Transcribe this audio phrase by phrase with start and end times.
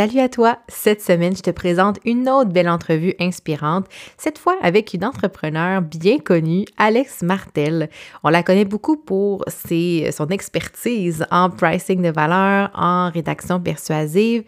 [0.00, 0.58] Salut à toi!
[0.66, 3.84] Cette semaine, je te présente une autre belle entrevue inspirante,
[4.16, 7.90] cette fois avec une entrepreneur bien connue, Alex Martel.
[8.24, 14.44] On la connaît beaucoup pour son expertise en pricing de valeur, en rédaction persuasive,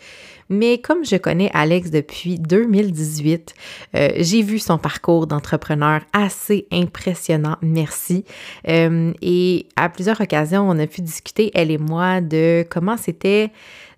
[0.53, 3.55] mais comme je connais Alex depuis 2018,
[3.97, 8.25] euh, j'ai vu son parcours d'entrepreneur assez impressionnant, merci.
[8.69, 13.51] Euh, et à plusieurs occasions, on a pu discuter, elle et moi, de comment c'était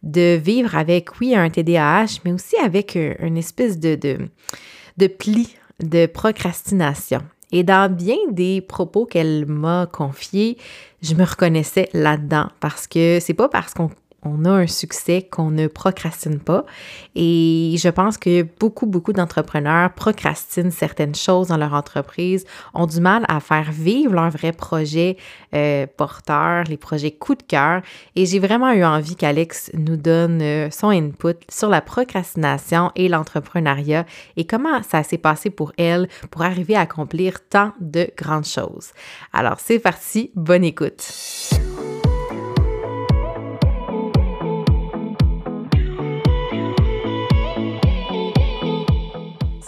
[0.03, 4.19] de vivre avec, oui, un TDAH, mais aussi avec euh, une espèce de, de,
[4.97, 7.21] de pli de procrastination.
[7.53, 10.57] Et dans bien des propos qu'elle m'a confiés,
[11.03, 13.91] je me reconnaissais là-dedans parce que c'est pas parce qu'on
[14.25, 16.65] on a un succès qu'on ne procrastine pas.
[17.15, 23.01] Et je pense que beaucoup, beaucoup d'entrepreneurs procrastinent certaines choses dans leur entreprise, ont du
[23.01, 25.17] mal à faire vivre leurs vrais projets
[25.55, 27.83] euh, porteurs, les projets coup de cœur.
[28.17, 33.09] Et j'ai vraiment eu envie qu'Alex nous donne euh, son input sur la procrastination et
[33.09, 38.47] l'entrepreneuriat et comment ça s'est passé pour elle pour arriver à accomplir tant de grandes
[38.47, 38.93] choses.
[39.33, 41.03] Alors c'est parti, bonne écoute.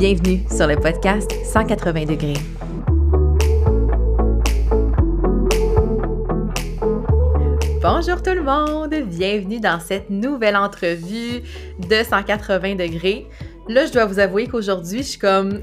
[0.00, 2.32] Bienvenue sur le podcast 180 degrés.
[7.82, 11.42] Bonjour tout le monde, bienvenue dans cette nouvelle entrevue
[11.80, 13.26] de 180 degrés.
[13.68, 15.60] Là, je dois vous avouer qu'aujourd'hui, je suis comme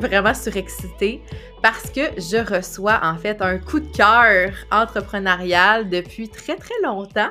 [0.00, 1.22] vraiment surexcitée
[1.62, 7.30] parce que je reçois en fait un coup de cœur entrepreneurial depuis très très longtemps.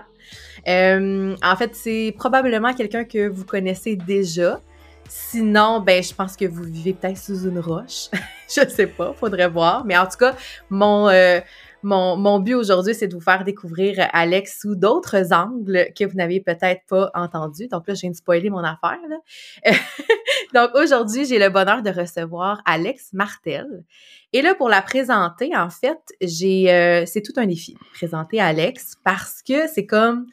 [0.69, 4.61] Euh, en fait, c'est probablement quelqu'un que vous connaissez déjà.
[5.09, 8.09] Sinon, ben, je pense que vous vivez peut-être sous une roche.
[8.47, 9.83] je sais pas, faudrait voir.
[9.83, 10.35] Mais en tout cas,
[10.69, 11.39] mon, euh,
[11.81, 16.15] mon, mon but aujourd'hui, c'est de vous faire découvrir Alex sous d'autres angles que vous
[16.15, 17.67] n'avez peut-être pas entendus.
[17.67, 18.99] Donc là, je viens de spoiler mon affaire.
[19.09, 19.71] Là.
[20.53, 23.83] Donc aujourd'hui, j'ai le bonheur de recevoir Alex Martel.
[24.31, 28.95] Et là, pour la présenter, en fait, j'ai euh, c'est tout un défi, présenter Alex,
[29.03, 30.27] parce que c'est comme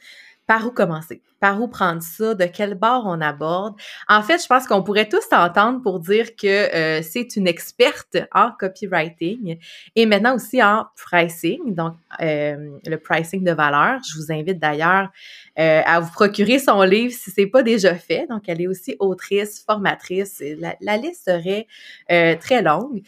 [0.45, 1.21] par où commencer?
[1.39, 2.33] Par où prendre ça?
[2.33, 3.75] De quel bord on aborde?
[4.07, 8.17] En fait, je pense qu'on pourrait tous s'entendre pour dire que euh, c'est une experte
[8.33, 9.57] en copywriting
[9.95, 13.99] et maintenant aussi en pricing, donc euh, le pricing de valeur.
[14.03, 15.09] Je vous invite d'ailleurs
[15.59, 18.25] euh, à vous procurer son livre si c'est pas déjà fait.
[18.29, 20.43] Donc, elle est aussi autrice, formatrice.
[20.81, 21.67] La liste serait
[22.39, 23.01] très longue.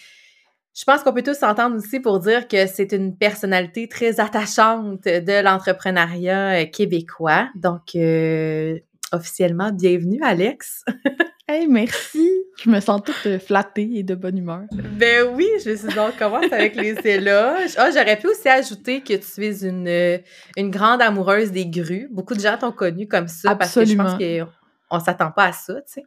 [0.80, 5.04] Je pense qu'on peut tous s'entendre aussi pour dire que c'est une personnalité très attachante
[5.04, 7.50] de l'entrepreneuriat euh, québécois.
[7.54, 8.80] Donc, euh,
[9.12, 10.86] officiellement, bienvenue, Alex.
[11.50, 12.32] hey, merci.
[12.64, 14.62] Je me sens toute euh, flattée et de bonne humeur.
[14.72, 17.72] Ben oui, je suis donc commence avec les éloges.
[17.76, 20.22] Ah, j'aurais pu aussi ajouter que tu es une,
[20.56, 22.08] une grande amoureuse des grues.
[22.10, 24.04] Beaucoup de gens t'ont connu comme ça Absolument.
[24.06, 24.50] parce que je pense
[24.90, 26.04] qu'on s'attend pas à ça, tu sais.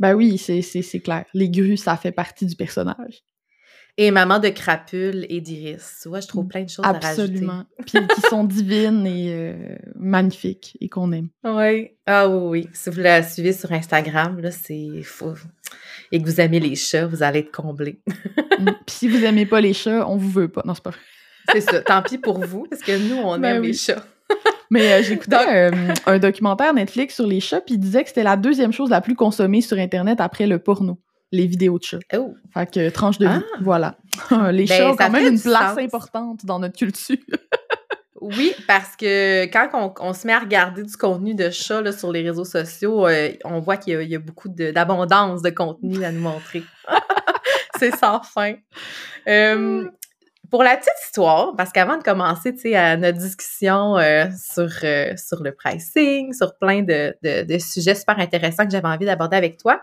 [0.00, 1.26] Ben oui, c'est clair.
[1.32, 3.22] Les grues, ça fait partie du personnage.
[3.98, 6.00] Et maman de crapule et d'iris.
[6.02, 7.22] Tu vois, je trouve plein de choses à rajouter.
[7.22, 7.64] Absolument.
[7.86, 11.28] Puis qui sont divines et euh, magnifiques et qu'on aime.
[11.44, 11.92] Oui.
[12.04, 12.68] Ah oui, oui.
[12.74, 15.32] Si vous la suivez sur Instagram, là, c'est fou.
[16.12, 18.00] Et que vous aimez les chats, vous allez être comblé.
[18.58, 18.64] Mm.
[18.86, 20.62] Puis si vous aimez pas les chats, on vous veut pas.
[20.66, 21.00] Non, c'est pas vrai.
[21.52, 21.80] c'est ça.
[21.80, 24.04] Tant pis pour vous, parce que nous, on ben aime les chats.
[24.70, 28.24] Mais euh, j'écoutais euh, un documentaire Netflix sur les chats, puis il disait que c'était
[28.24, 30.98] la deuxième chose la plus consommée sur Internet après le porno
[31.32, 31.98] les vidéos de chats.
[32.14, 32.34] Oh.
[32.54, 33.58] Fait que tranche de vie, ah.
[33.60, 33.96] voilà.
[34.52, 37.16] les ben, chats ont quand même une place importante dans notre culture.
[38.20, 42.22] oui, parce que quand on, se met à regarder du contenu de chats sur les
[42.22, 46.62] réseaux sociaux, euh, on voit qu'il y, a beaucoup d'abondance de, contenu à nous montrer.
[47.78, 48.54] C'est sans fin.
[49.28, 49.86] Euh,
[50.50, 55.52] pour la petite histoire, parce qu'avant de commencer à notre discussion euh, sur, sur le
[55.52, 59.82] pricing, sur plein de, de sujets super intéressants que j'avais envie d'aborder avec toi,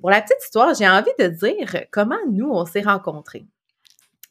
[0.00, 3.46] pour la petite histoire, j'ai envie de dire comment nous, on s'est rencontrés.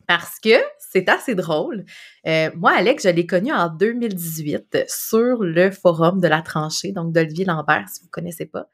[0.08, 1.86] Parce que c'est assez drôle.
[2.28, 7.14] Euh, moi, Alex, je l'ai connu en 2018 sur le forum de la tranchée, donc
[7.14, 8.70] d'Olivier Lambert, si vous ne connaissez pas.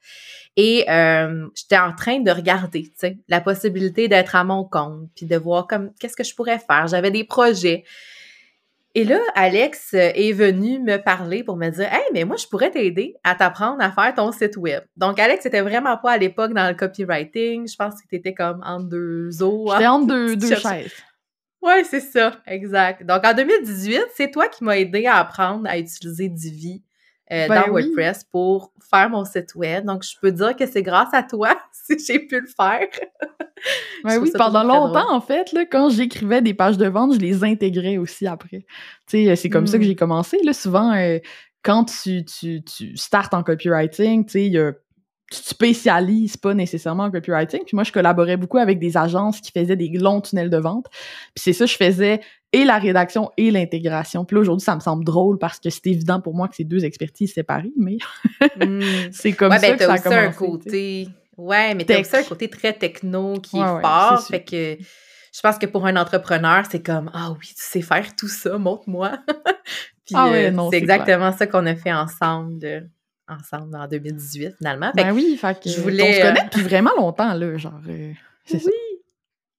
[0.56, 2.92] Et euh, j'étais en train de regarder,
[3.28, 6.88] la possibilité d'être à mon compte, puis de voir comme qu'est-ce que je pourrais faire?
[6.88, 7.84] J'avais des projets.
[9.00, 12.46] Et là, Alex euh, est venu me parler pour me dire Hey, mais moi, je
[12.48, 14.84] pourrais t'aider à t'apprendre à faire ton site web.
[14.98, 17.66] Donc, Alex était vraiment pas à l'époque dans le copywriting.
[17.66, 19.70] Je pense que t'étais comme entre deux eaux.
[19.72, 20.92] J'étais entre deux, deux chaises.
[21.62, 23.06] Ouais, c'est ça, exact.
[23.06, 26.84] Donc, en 2018, c'est toi qui m'as aidé à apprendre à utiliser Divi
[27.32, 27.84] euh, Ben dans oui.
[27.84, 29.86] WordPress pour faire mon site web.
[29.86, 32.88] Donc, je peux dire que c'est grâce à toi si j'ai pu le faire.
[34.06, 37.44] Trouve oui, pendant longtemps, en fait, là, quand j'écrivais des pages de vente, je les
[37.44, 38.66] intégrais aussi après.
[39.08, 39.88] Tu sais, c'est comme ça que Mm.
[39.88, 40.40] j'ai commencé.
[40.44, 41.20] Là, souvent, euh,
[41.62, 44.72] quand tu, tu, tu startes en copywriting, tu sais, il y a-
[45.32, 47.62] tu te spécialises pas nécessairement en copywriting.
[47.66, 50.88] Puis moi, je collaborais beaucoup avec des agences qui faisaient des longs tunnels de vente.
[50.92, 52.20] Puis c'est ça, je faisais
[52.52, 54.26] et la rédaction et l'intégration.
[54.26, 56.64] Puis là, aujourd'hui, ça me semble drôle parce que c'est évident pour moi que c'est
[56.64, 57.98] deux expertises séparées, mais
[58.58, 58.82] Mm.
[59.12, 60.26] c'est comme ouais, ça ben, que ça a aussi commencé.
[60.26, 61.08] un côté.
[61.38, 64.22] Ouais, mais t'as aussi un côté très techno qui Ouais, est fort.
[64.28, 64.78] Fait que
[65.32, 68.58] je pense que pour un entrepreneur, c'est comme Ah oui, tu sais faire tout ça,
[68.58, 69.20] montre-moi.
[70.06, 72.90] Puis Ah euh, c'est exactement ça qu'on a fait ensemble,
[73.30, 74.92] ensemble en 2018, finalement.
[74.96, 77.58] Fait Ben oui, fait que je on voulais, se connaît euh, depuis vraiment longtemps, là,
[77.58, 77.80] genre...
[77.88, 78.12] euh,
[78.46, 78.58] ça.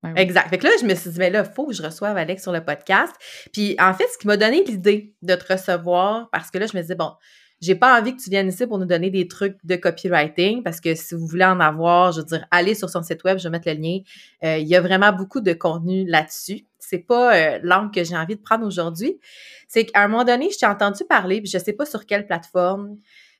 [0.03, 0.21] Ben oui.
[0.23, 0.49] Exact.
[0.49, 2.43] Fait que là, je me suis dit, mais là, il faut que je reçoive Alex
[2.43, 3.13] sur le podcast.
[3.53, 6.77] Puis, en fait, ce qui m'a donné l'idée de te recevoir, parce que là, je
[6.77, 7.13] me disais, bon,
[7.61, 10.81] j'ai pas envie que tu viennes ici pour nous donner des trucs de copywriting, parce
[10.81, 13.45] que si vous voulez en avoir, je veux dire, allez sur son site web, je
[13.45, 13.99] vais mettre le lien.
[14.45, 16.65] Euh, il y a vraiment beaucoup de contenu là-dessus.
[16.79, 19.21] C'est pas euh, l'angle que j'ai envie de prendre aujourd'hui.
[19.69, 22.27] C'est qu'à un moment donné, je t'ai entendu parler, puis je sais pas sur quelle
[22.27, 22.97] plateforme,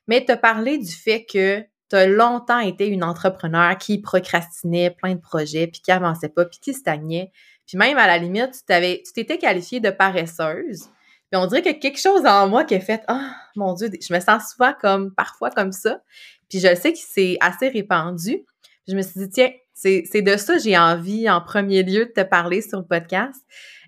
[0.07, 5.15] mais te parler du fait que tu as longtemps été une entrepreneur qui procrastinait plein
[5.15, 7.31] de projets, puis qui avançait pas, puis qui stagnait.
[7.67, 10.89] Puis même à la limite, tu t'avais, tu t'étais qualifiée de paresseuse.
[11.31, 14.13] Puis on dirait a quelque chose en moi qui a fait Ah, mon Dieu, je
[14.13, 16.01] me sens souvent comme, parfois comme ça.
[16.49, 18.43] Puis je sais que c'est assez répandu.
[18.87, 22.05] Je me suis dit, tiens, c'est, c'est de ça que j'ai envie en premier lieu
[22.05, 23.39] de te parler sur le podcast.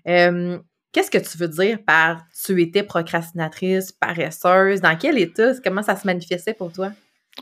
[0.08, 0.58] Euh,
[0.94, 4.80] Qu'est-ce que tu veux dire par tu étais procrastinatrice, paresseuse?
[4.80, 5.50] Dans quel état?
[5.64, 6.92] Comment ça se manifestait pour toi?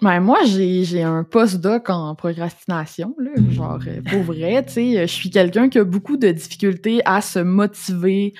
[0.01, 5.03] Ben, moi, j'ai un postdoc en procrastination, là, genre, euh, pour vrai, tu sais, euh,
[5.03, 8.33] je suis quelqu'un qui a beaucoup de difficultés à se motiver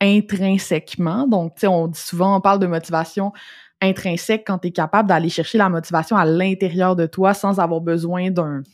[0.00, 1.28] intrinsèquement.
[1.28, 3.32] Donc, tu sais, on dit souvent, on parle de motivation
[3.80, 7.80] intrinsèque quand tu es capable d'aller chercher la motivation à l'intérieur de toi sans avoir
[7.80, 8.64] besoin d'un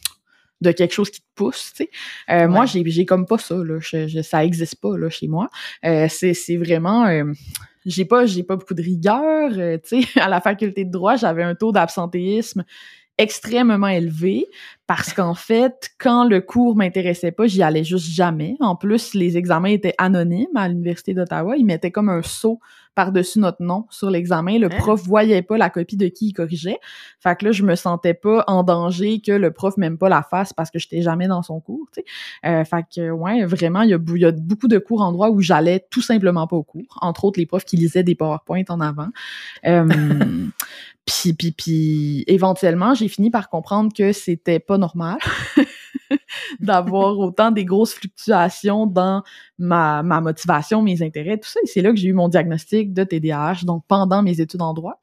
[0.60, 1.90] de quelque chose qui te pousse, tu sais.
[2.30, 2.66] Euh, Moi, Ouais.
[2.66, 3.78] j'ai j'ai comme pas ça, là.
[3.80, 5.48] Je, je- ça existe pas, là, chez moi.
[5.84, 7.06] Euh, c'est c'est vraiment...
[7.06, 7.24] euh,
[7.86, 9.50] j'ai pas j'ai pas beaucoup de rigueur
[9.82, 12.64] tu sais à la faculté de droit j'avais un taux d'absentéisme
[13.18, 14.46] extrêmement élevé
[14.86, 19.36] parce qu'en fait quand le cours m'intéressait pas j'y allais juste jamais en plus les
[19.36, 22.58] examens étaient anonymes à l'université d'Ottawa ils mettaient comme un sceau
[22.94, 24.78] par-dessus notre nom sur l'examen le Hein?
[24.78, 26.78] prof voyait pas la copie de qui il corrigeait
[27.20, 30.22] fait que là je me sentais pas en danger que le prof m'aime pas la
[30.22, 32.04] face parce que j'étais jamais dans son cours tu sais
[32.44, 35.40] euh, fait que, ouais, vraiment, il y, a, y beaucoup de cours en droit où
[35.40, 36.98] j'allais tout simplement pas au cours.
[37.00, 39.08] Entre autres, les profs qui lisaient des PowerPoint en avant.
[39.66, 39.86] Euh,
[41.06, 45.18] puis, puis, puis, éventuellement, j'ai fini par comprendre que c'était pas normal
[46.60, 49.22] d'avoir autant des grosses fluctuations dans
[49.58, 51.60] ma, ma motivation, mes intérêts, tout ça.
[51.62, 54.74] Et c'est là que j'ai eu mon diagnostic de TDAH, donc pendant mes études en
[54.74, 55.00] droit.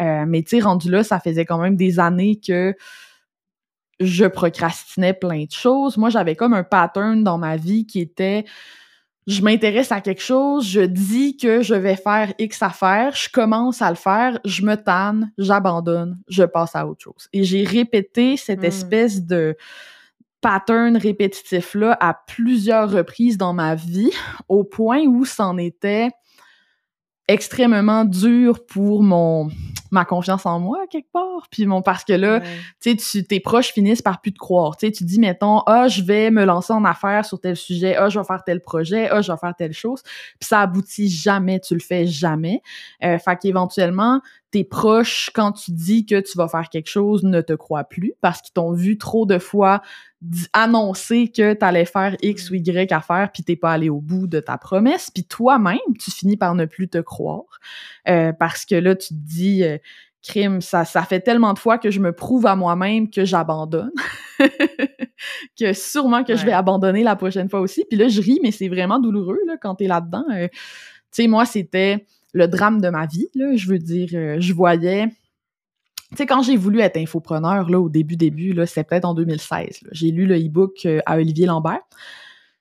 [0.00, 2.74] Euh, mais tu sais, rendu là, ça faisait quand même des années que
[4.00, 5.96] je procrastinais plein de choses.
[5.96, 8.44] Moi, j'avais comme un pattern dans ma vie qui était
[9.28, 13.80] je m'intéresse à quelque chose, je dis que je vais faire X affaire, je commence
[13.80, 17.28] à le faire, je me tanne, j'abandonne, je passe à autre chose.
[17.32, 18.64] Et j'ai répété cette Mm.
[18.64, 19.56] espèce de
[20.42, 24.10] pattern répétitif-là à plusieurs reprises dans ma vie,
[24.48, 26.10] au point où c'en était
[27.28, 29.48] extrêmement dur pour mon
[29.92, 32.48] ma confiance en moi quelque part puis mon parce que là Ouais.
[32.80, 34.76] tu sais, tu, tes proches finissent par plus te croire.
[34.76, 37.94] Tu sais, tu dis, mettons, ah, je vais me lancer en affaires sur tel sujet,
[37.96, 40.02] ah, je vais faire tel projet, ah, je vais faire telle chose.
[40.02, 42.62] Puis ça aboutit jamais, tu le fais jamais.
[43.04, 44.20] Euh, fait qu'éventuellement,
[44.50, 48.14] tes proches, quand tu dis que tu vas faire quelque chose, ne te croient plus
[48.22, 49.82] parce qu'ils t'ont vu trop de fois
[50.52, 54.26] annoncer que tu allais faire X ou Y affaire puis t'es pas allé au bout
[54.26, 55.10] de ta promesse.
[55.10, 57.60] Puis toi-même, tu finis par ne plus te croire
[58.08, 59.64] euh, parce que là, tu te dis...
[59.64, 59.78] euh,
[60.22, 63.90] crime, ça, ça fait tellement de fois que je me prouve à moi-même que j'abandonne,
[65.58, 67.84] que sûrement que je vais abandonner la prochaine fois aussi.
[67.88, 70.24] Puis là, je ris, mais c'est vraiment douloureux là, quand t'es là-dedans.
[70.32, 73.28] Euh, tu sais, moi, c'était le drame de ma vie.
[73.34, 75.08] Là, je veux dire, euh, je voyais...
[76.12, 79.14] Tu sais, quand j'ai voulu être infopreneur, là, au début, début, là, c'était peut-être en
[79.14, 79.82] 2016.
[79.82, 79.88] là.
[79.92, 81.80] J'ai lu le e-book euh, à Olivier Lambert.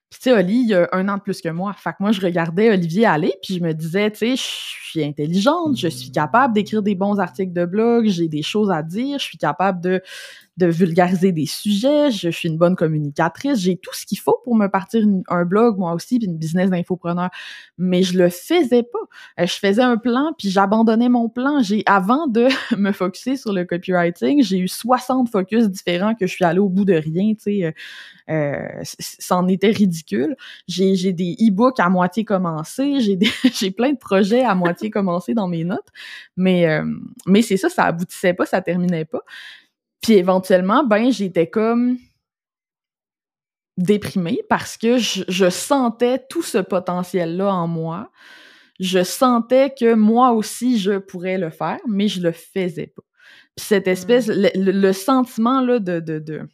[0.09, 1.73] Puis, tu sais, Oli, il a un an de plus que moi.
[1.73, 5.03] Fait que moi, je regardais Olivier aller, puis je me disais, tu sais, je suis
[5.03, 9.19] intelligente, je suis capable d'écrire des bons articles de blog, j'ai des choses à dire,
[9.19, 10.01] je suis capable de,
[10.57, 14.55] de vulgariser des sujets, je, suis une bonne communicatrice, j'ai tout ce qu'il faut pour
[14.55, 17.29] me partir un blog, moi aussi, puis une business d'infopreneur.
[17.77, 18.99] Mais je le faisais pas.
[19.39, 21.61] Euh, je faisais un plan, puis j'abandonnais mon plan.
[21.61, 26.33] J'ai, avant de me focuser sur le copywriting, j'ai eu 60 focus différents que je
[26.33, 27.63] suis allée au bout de rien, tu sais.
[27.63, 27.71] Euh,
[28.29, 30.35] euh, c'en était ridicule.
[30.67, 33.17] J'ai, j'ai des e-books à moitié commencés, j'ai
[33.53, 35.89] j'ai plein de projets à moitié commencés dans mes notes,
[36.37, 36.67] mais
[37.25, 39.21] mais c'est ça, ça aboutissait pas, ça terminait pas.
[40.01, 41.97] Puis éventuellement, ben j'étais comme
[43.77, 48.11] déprimée parce que je, je sentais tout ce potentiel-là en moi.
[48.79, 53.03] Je sentais que moi aussi je pourrais le faire, mais je le faisais pas.
[53.55, 54.49] Puis cette espèce, mmh.
[54.55, 56.47] le, sentiment là de, de, de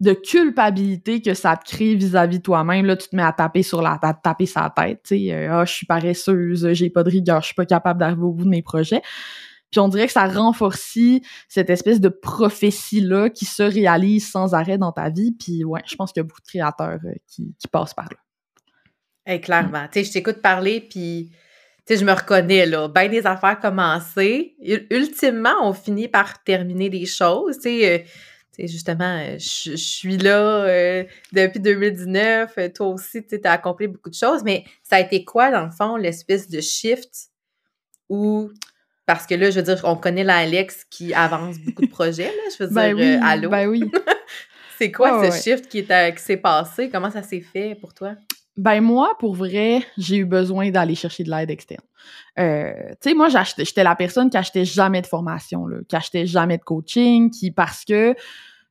[0.00, 2.84] de culpabilité que ça te crée vis-à-vis de toi-même.
[2.84, 5.60] Là, tu te mets à taper sur la tête, taper sa tête, tu sais, euh,
[5.60, 8.44] ah, je suis paresseuse, j'ai pas de rigueur, je suis pas capable d'arriver au bout
[8.44, 9.02] de mes projets.
[9.74, 10.96] Puis on dirait que ça renforce
[11.48, 15.32] cette espèce de prophétie-là qui se réalise sans arrêt dans ta vie.
[15.32, 18.16] Puis ouais, je pense qu'il y a beaucoup de créateurs euh, qui, passent par là.
[19.26, 19.88] Hey, clairement.
[19.90, 21.32] Tu sais, je t'écoute parler, puis
[21.84, 22.86] tu sais, je me reconnais, là.
[22.86, 24.54] Ben des affaires commencées.
[24.90, 27.56] Ultimement, on finit par terminer des choses.
[27.56, 28.06] Tu sais,
[28.60, 31.02] euh, justement, euh, je, suis là
[31.32, 32.52] depuis 2019.
[32.58, 34.44] Euh, toi aussi, tu as accompli beaucoup de choses.
[34.44, 37.30] Mais ça a été quoi, dans le fond, l'espèce de shift
[38.08, 38.52] où.
[39.06, 42.24] Parce que là, je veux dire, on connaît la Alex qui avance beaucoup de projets,
[42.24, 42.42] là.
[42.58, 43.50] Je veux ben dire, oui, allô?
[43.50, 43.90] Ben oui.
[44.78, 46.88] C'est quoi ce shift qui, qui s'est passé?
[46.90, 48.14] Comment ça s'est fait pour toi?
[48.56, 51.82] Ben moi, pour vrai, j'ai eu besoin d'aller chercher de l'aide externe.
[52.38, 56.26] Euh, tu sais, moi, j'étais la personne qui achetait jamais de formation, là, qui achetait
[56.26, 58.14] jamais de coaching, qui parce que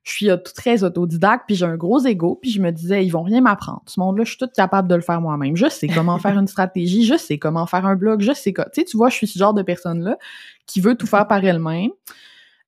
[0.04, 3.22] je suis très autodidacte, puis j'ai un gros ego, puis je me disais, ils vont
[3.22, 3.82] rien m'apprendre.
[3.86, 5.56] Ce monde-là, je suis toute capable de le faire moi-même.
[5.56, 8.66] Je sais comment faire une stratégie, je sais comment faire un blog, je sais quoi.
[8.66, 10.18] Tu sais, tu vois, je suis ce genre de personne-là
[10.66, 11.90] qui veut tout faire par elle-même.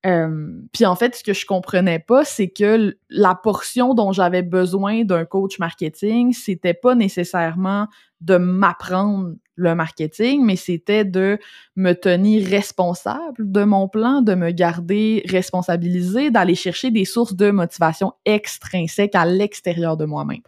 [0.07, 4.43] Euh, puis en fait, ce que je comprenais pas, c'est que la portion dont j'avais
[4.43, 7.89] besoin d'un coach marketing, c'était pas nécessairement
[8.23, 11.39] de m'apprendre le marketing, mais c'était de
[11.75, 17.51] me tenir responsable de mon plan, de me garder responsabilisé, d'aller chercher des sources de
[17.51, 20.43] motivation extrinsèques à l'extérieur de moi-même.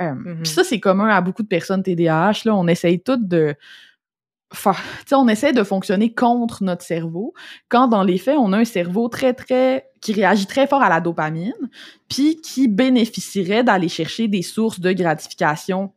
[0.00, 0.42] Euh, mm-hmm.
[0.42, 2.42] Puis ça, c'est commun à beaucoup de personnes TDAH.
[2.46, 3.54] Là, on essaye toutes de
[5.12, 7.34] on essaie de fonctionner contre notre cerveau,
[7.68, 10.88] quand dans les faits, on a un cerveau très, très, qui réagit très fort à
[10.88, 11.52] la dopamine,
[12.08, 15.92] puis qui bénéficierait d'aller chercher des sources de gratification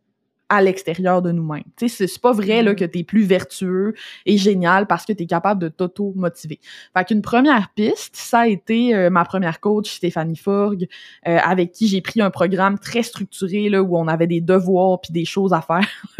[0.51, 1.63] à l'extérieur de nous-mêmes.
[1.77, 2.75] Tu sais, c'est pas vrai là, mm-hmm.
[2.75, 3.93] que tu es plus vertueux
[4.25, 6.59] et génial parce que tu es capable de t'auto-motiver.
[6.93, 10.89] Fait qu'une première piste, ça a été euh, ma première coach, Stéphanie Forgue,
[11.25, 14.99] euh, avec qui j'ai pris un programme très structuré là, où on avait des devoirs
[14.99, 15.87] puis des choses à faire.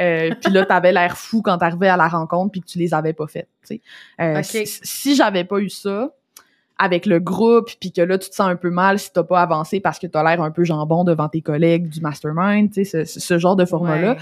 [0.00, 2.94] euh, puis là, t'avais l'air fou quand t'arrivais à la rencontre puis que tu les
[2.94, 3.50] avais pas faites.
[3.66, 3.80] Tu sais.
[4.22, 6.14] Euh, si j'avais pas eu ça,
[6.78, 9.40] avec le groupe, puis que là, tu te sens un peu mal si t'as pas
[9.40, 13.04] avancé parce que t'as l'air un peu jambon devant tes collègues du mastermind, tu sais,
[13.04, 14.16] ce, genre de format-là.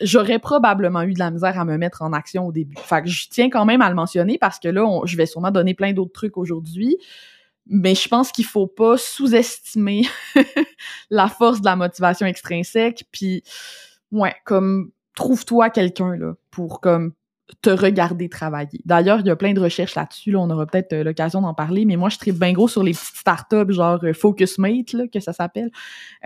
[0.00, 2.76] J'aurais probablement eu de la misère à me mettre en action au début.
[2.76, 5.50] Fait que je tiens quand même à le mentionner parce que là, je vais sûrement
[5.50, 6.96] donner plein d'autres trucs aujourd'hui.
[7.66, 10.06] Mais je pense qu'il faut pas sous-estimer
[11.10, 13.04] la force de la motivation extrinsèque.
[13.10, 13.42] Puis,
[14.10, 17.12] ouais, comme trouve-toi quelqu'un là pour comme
[17.62, 18.80] te regarder travailler.
[18.84, 21.54] D'ailleurs, il y a plein de recherches là-dessus, là, on aura peut-être euh, l'occasion d'en
[21.54, 25.06] parler, mais moi, je tripe bien gros sur les petites startups, genre euh, FocusMate, là,
[25.08, 25.70] que ça s'appelle.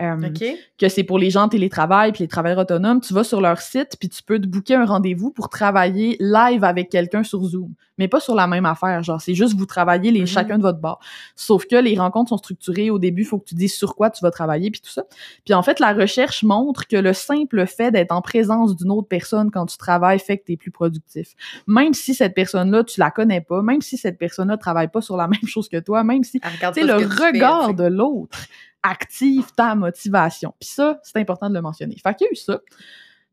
[0.01, 0.29] Euh,
[0.77, 2.99] que c'est pour les gens en télétravail puis les travailleurs autonomes.
[2.99, 6.63] Tu vas sur leur site, puis tu peux te booker un rendez-vous pour travailler live
[6.63, 9.03] avec quelqu'un sur Zoom mais pas sur la même affaire.
[9.03, 10.27] Genre, c'est juste vous travaillez les, mm-hmm.
[10.27, 10.99] chacun de votre bord.
[11.35, 12.89] Sauf que les rencontres sont structurées.
[12.89, 15.03] Au début, il faut que tu dises sur quoi tu vas travailler, puis tout ça.
[15.45, 19.07] Puis en fait, la recherche montre que le simple fait d'être en présence d'une autre
[19.07, 21.33] personne quand tu travailles fait que tu es plus productif.
[21.67, 25.17] Même si cette personne-là, tu la connais pas, même si cette personne-là travaille pas sur
[25.17, 28.39] la même chose que toi, même si, tu le regard de l'autre
[28.83, 30.53] active ta motivation.
[30.59, 31.95] Puis ça, c'est important de le mentionner.
[32.03, 32.59] Fait qu'il y a eu ça.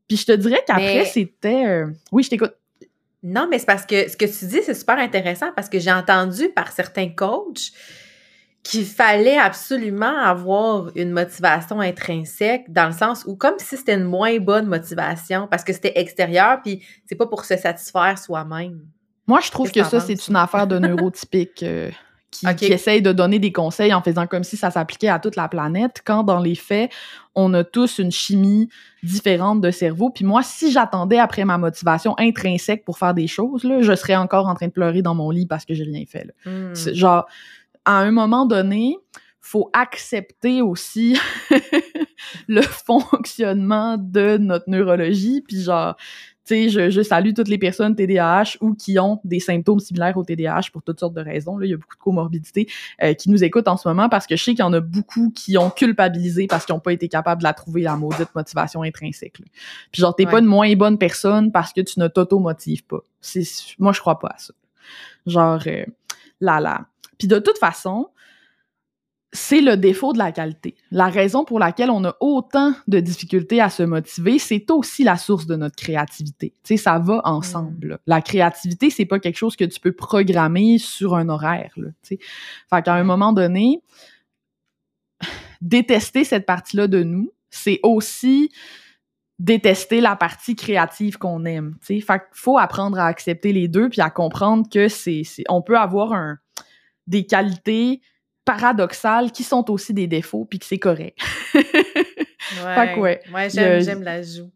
[0.09, 1.67] Puis je te dirais qu'après, c'était...
[1.67, 2.55] Euh, oui, je t'écoute.
[3.23, 5.93] Non, mais c'est parce que ce que tu dis, c'est super intéressant parce que j'ai
[5.93, 7.73] entendu par certains coachs
[8.62, 14.05] qu'il fallait absolument avoir une motivation intrinsèque dans le sens où comme si c'était une
[14.05, 18.81] moins bonne motivation parce que c'était extérieur puis c'est pas pour se satisfaire soi-même.
[19.27, 21.65] Moi, je trouve que, ça, c'est une affaire de neurotypique.
[22.47, 25.37] Euh, qui, essaye de donner des conseils en faisant comme si ça s'appliquait à toute
[25.37, 26.91] la planète, quand dans les faits,
[27.35, 28.69] on a tous une chimie
[29.03, 30.11] différente de cerveau.
[30.11, 34.17] Puis moi, si j'attendais après ma motivation intrinsèque pour faire des choses, là, je serais
[34.17, 36.25] encore en train de pleurer dans mon lit parce que j'ai rien fait.
[36.25, 36.51] Là.
[36.51, 36.95] Hmm.
[36.95, 37.27] Genre,
[37.85, 38.97] à un moment donné,
[39.41, 41.19] faut accepter aussi
[42.49, 45.43] le fonctionnement de notre neurologie.
[45.47, 45.97] Puis genre,
[46.47, 50.17] Tu sais, je, je, salue toutes les personnes TDAH ou qui ont des symptômes similaires
[50.17, 51.59] au TDAH pour toutes sortes de raisons.
[51.59, 52.67] Là, il y a beaucoup de comorbidités
[53.03, 54.81] euh, qui nous écoutent en ce moment parce que je sais qu'il y en a
[54.81, 58.35] beaucoup qui ont culpabilisé parce qu'ils n'ont pas été capables de la trouver, la maudite
[58.35, 59.39] motivation intrinsèque.
[59.93, 63.01] Puis genre, t'es pas une moins bonne personne parce que tu ne t'auto-motives pas.
[63.21, 63.43] C'est,
[63.79, 64.55] moi, je crois pas à ça.
[65.27, 65.85] Genre, euh,
[66.41, 66.87] là, là.
[67.19, 68.09] Puis de toute façon,
[69.33, 70.75] c'est le défaut de la qualité.
[70.91, 75.17] La raison pour laquelle on a autant de difficultés à se motiver, c'est aussi la
[75.17, 76.53] source de notre créativité.
[76.65, 77.95] Tu sais, ça va ensemble.
[77.95, 77.99] Mm.
[78.07, 81.73] La créativité, c'est pas quelque chose que tu peux programmer sur un horaire.
[81.77, 82.19] Là, tu sais.
[82.69, 83.81] Fait qu'à un moment donné,
[85.61, 88.51] détester cette partie-là de nous, c'est aussi
[89.39, 91.77] détester la partie créative qu'on aime.
[91.81, 92.01] Tu sais.
[92.01, 95.79] Fait qu'il faut apprendre à accepter les deux puis à comprendre que c'est, on peut
[95.79, 96.39] avoir un,
[97.07, 98.01] des qualités
[98.45, 101.19] paradoxales qui sont aussi des défauts, puis que c'est correct.
[101.55, 101.63] ouais,
[102.53, 104.51] fait que ouais, j'aime, j'aime l'ajout.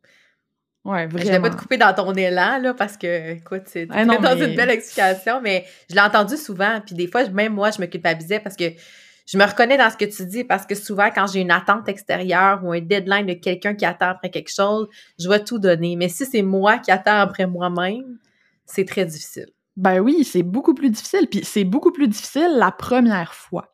[0.85, 1.25] Ouais, vraiment.
[1.25, 4.37] Je vais pas te couper dans ton élan, là, parce que, écoute, c'est ah dans
[4.37, 7.87] une belle explication, mais je l'ai entendu souvent, puis des fois, même moi, je me
[7.87, 8.64] culpabilisais parce que
[9.26, 11.88] je me reconnais dans ce que tu dis, parce que souvent, quand j'ai une attente
[11.88, 14.88] extérieure ou un deadline de quelqu'un qui attend après quelque chose,
[15.19, 15.97] je vais tout donner.
[15.97, 18.19] Mais si c'est moi qui attends après moi-même,
[18.67, 19.49] c'est très difficile.
[19.76, 21.26] Ben oui, c'est beaucoup plus difficile.
[21.31, 23.74] Puis c'est beaucoup plus difficile la première fois.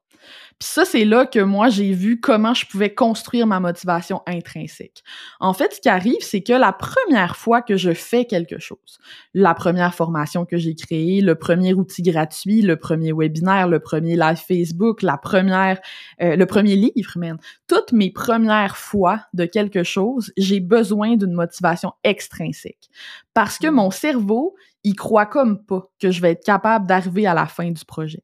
[0.61, 5.03] Puis ça, c'est là que moi, j'ai vu comment je pouvais construire ma motivation intrinsèque.
[5.41, 8.99] En fait, ce qui arrive, c'est que la première fois que je fais quelque chose,
[9.33, 14.17] la première formation que j'ai créée, le premier outil gratuit, le premier webinaire, le premier
[14.17, 15.81] live Facebook, la première,
[16.21, 21.33] euh, le premier livre, même, toutes mes premières fois de quelque chose, j'ai besoin d'une
[21.33, 22.91] motivation extrinsèque.
[23.33, 23.75] Parce que mmh.
[23.75, 27.71] mon cerveau, il croit comme pas que je vais être capable d'arriver à la fin
[27.71, 28.23] du projet.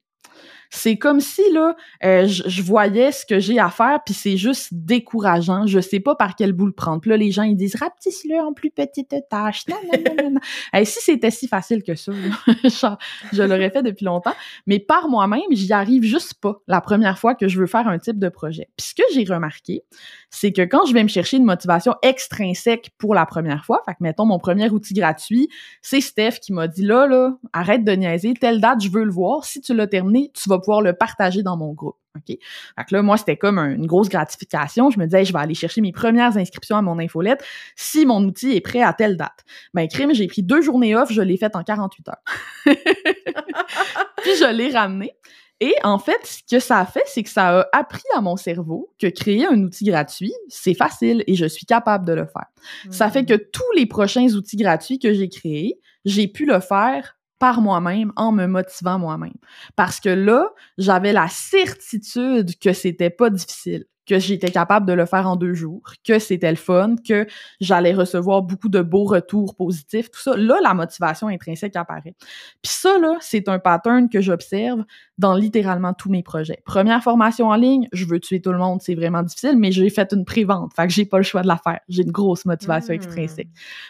[0.71, 4.69] C'est comme si là, euh, je, voyais ce que j'ai à faire, puis c'est juste
[4.73, 5.67] décourageant.
[5.67, 7.01] Je sais pas par quel bout le prendre.
[7.01, 9.65] Puis là, les gens ils disent rapetisse-le en plus petite tâche.
[9.69, 10.41] Non, non, non, non.
[10.85, 12.13] si c'était si facile que ça,
[13.33, 14.35] je l'aurais fait depuis longtemps.
[14.67, 17.99] Mais par moi-même, j'y arrive juste pas la première fois que je veux faire un
[17.99, 18.69] type de projet.
[18.77, 19.83] Puis ce que j'ai remarqué,
[20.31, 23.93] c'est que quand je vais me chercher une motivation extrinsèque pour la première fois, fait
[23.93, 25.49] que mettons mon premier outil gratuit,
[25.83, 29.11] c'est Steph qui m'a dit là, là, arrête de niaiser, telle date, je veux le
[29.11, 29.45] voir.
[29.45, 31.97] Si tu l'as terminé, tu vas pouvoir le partager dans mon groupe.
[32.17, 32.27] OK?
[32.29, 34.91] Fait que là, moi, c'était comme une grosse gratification.
[34.91, 37.45] Je me disais, je vais aller chercher mes premières inscriptions à mon infolette
[37.77, 39.45] si mon outil est prêt à telle date.
[39.75, 42.17] Ben, crime, j'ai pris deux journées off, je l'ai faite en 48 heures.
[42.65, 45.13] Puis je l'ai ramené.
[45.61, 48.37] Et en fait, ce que ça a fait, c'est que ça a appris à mon
[48.37, 52.47] cerveau que créer un outil gratuit, c'est facile et je suis capable de le faire.
[52.91, 53.27] Ça fait mmh.
[53.27, 58.13] que tous les prochains outils gratuits que j'ai créés, j'ai pu le faire par moi-même
[58.17, 59.37] en me motivant moi-même.
[59.75, 65.05] Parce que là, j'avais la certitude que c'était pas difficile, que j'étais capable de le
[65.05, 67.27] faire en deux jours, que c'était le fun, que
[67.61, 70.37] j'allais recevoir beaucoup de beaux retours positifs, tout ça.
[70.37, 72.15] Là, la motivation intrinsèque apparaît.
[72.63, 74.85] Puis ça, là, c'est un pattern que j'observe
[75.19, 76.63] dans littéralement tous mes projets.
[76.65, 79.91] Première formation en ligne, je veux tuer tout le monde, c'est vraiment difficile, mais j'ai
[79.91, 81.81] fait une pré-vente, fait que j'ai pas le choix de la faire.
[81.89, 82.97] J'ai une grosse motivation mmh.
[82.97, 83.49] extrinsèque.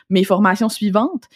[0.09, 1.29] Mes formations suivantes,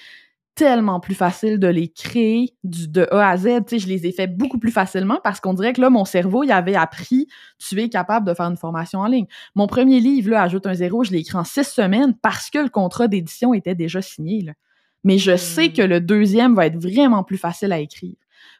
[0.60, 3.44] tellement plus facile de les créer du, de A à Z.
[3.44, 6.04] Tu sais, je les ai fait beaucoup plus facilement parce qu'on dirait que là, mon
[6.04, 9.24] cerveau, il avait appris, tu es capable de faire une formation en ligne.
[9.54, 12.58] Mon premier livre, là, Ajoute un zéro, je l'ai écrit en six semaines parce que
[12.58, 14.42] le contrat d'édition était déjà signé.
[14.42, 14.52] Là.
[15.02, 15.72] Mais je sais hmm.
[15.72, 18.16] que le deuxième va être vraiment plus facile à écrire.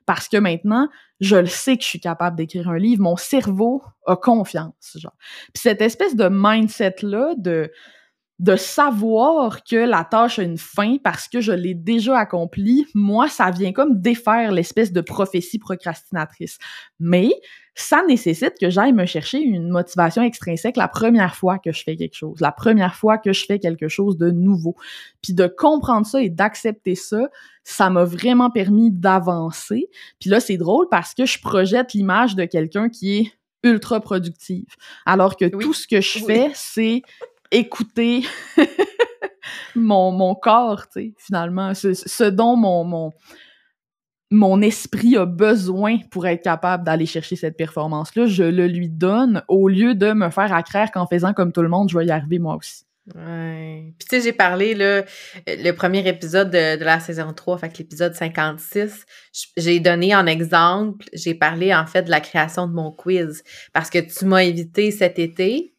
[0.06, 0.88] Parce que maintenant,
[1.20, 3.02] je le sais que je suis capable d'écrire un livre.
[3.02, 4.96] Mon cerveau a confiance.
[4.96, 5.16] Genre.
[5.52, 7.70] Puis cette espèce de mindset-là de
[8.40, 13.28] de savoir que la tâche a une fin parce que je l'ai déjà accomplie, moi,
[13.28, 16.58] ça vient comme défaire l'espèce de prophétie procrastinatrice.
[16.98, 17.28] Mais
[17.74, 21.96] ça nécessite que j'aille me chercher une motivation extrinsèque la première fois que je fais
[21.96, 24.74] quelque chose, la première fois que je fais quelque chose de nouveau.
[25.22, 27.28] Puis de comprendre ça et d'accepter ça,
[27.62, 29.90] ça m'a vraiment permis d'avancer.
[30.18, 34.64] Puis là, c'est drôle parce que je projette l'image de quelqu'un qui est ultra productive.
[35.04, 37.02] Alors que tout ce que je fais, c'est
[37.50, 38.22] écouter
[39.74, 43.12] mon, corps, tu finalement, ce, ce dont mon, mon,
[44.30, 49.42] mon esprit a besoin pour être capable d'aller chercher cette performance-là, je le lui donne
[49.48, 52.10] au lieu de me faire accraire qu'en faisant comme tout le monde, je vais y
[52.10, 52.84] arriver moi aussi.
[53.08, 59.04] Puis tu sais, j'ai parlé, le premier épisode de, la saison 3, fait l'épisode 56,
[59.56, 63.42] j'ai donné en exemple, j'ai parlé en fait de la création de mon quiz.
[63.72, 65.74] Parce que tu m'as invité cet été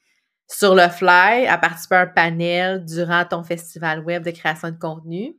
[0.52, 4.78] sur le fly à participer à un panel durant ton festival web de création de
[4.78, 5.36] contenu.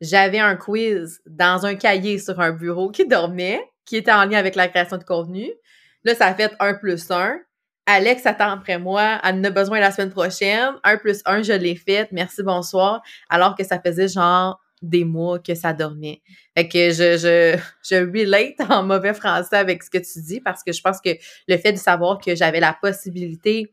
[0.00, 4.38] J'avais un quiz dans un cahier sur un bureau qui dormait, qui était en lien
[4.38, 5.50] avec la création de contenu.
[6.04, 7.38] Là, ça a fait un plus un.
[7.86, 10.72] Alex attend après moi, elle en a besoin la semaine prochaine.
[10.82, 12.08] Un plus un, je l'ai fait.
[12.12, 13.02] Merci, bonsoir.
[13.28, 16.22] Alors que ça faisait genre des mois que ça dormait.
[16.56, 20.62] Fait que je, je, je relate en mauvais français avec ce que tu dis parce
[20.62, 21.10] que je pense que
[21.48, 23.70] le fait de savoir que j'avais la possibilité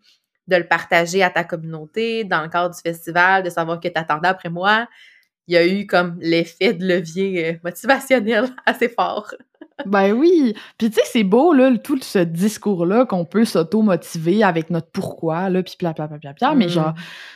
[0.48, 3.98] de le partager à ta communauté dans le cadre du festival, de savoir que tu
[3.98, 4.88] attendais après moi,
[5.48, 9.34] il y a eu comme l'effet de levier euh, motivationnel assez fort.
[9.86, 10.54] Ben oui.
[10.78, 15.50] Puis tu sais, c'est beau, là, tout ce discours-là qu'on peut s'auto-motiver avec notre pourquoi,
[15.50, 15.76] là, puis
[16.56, 16.70] mais mm.
[16.70, 16.94] genre,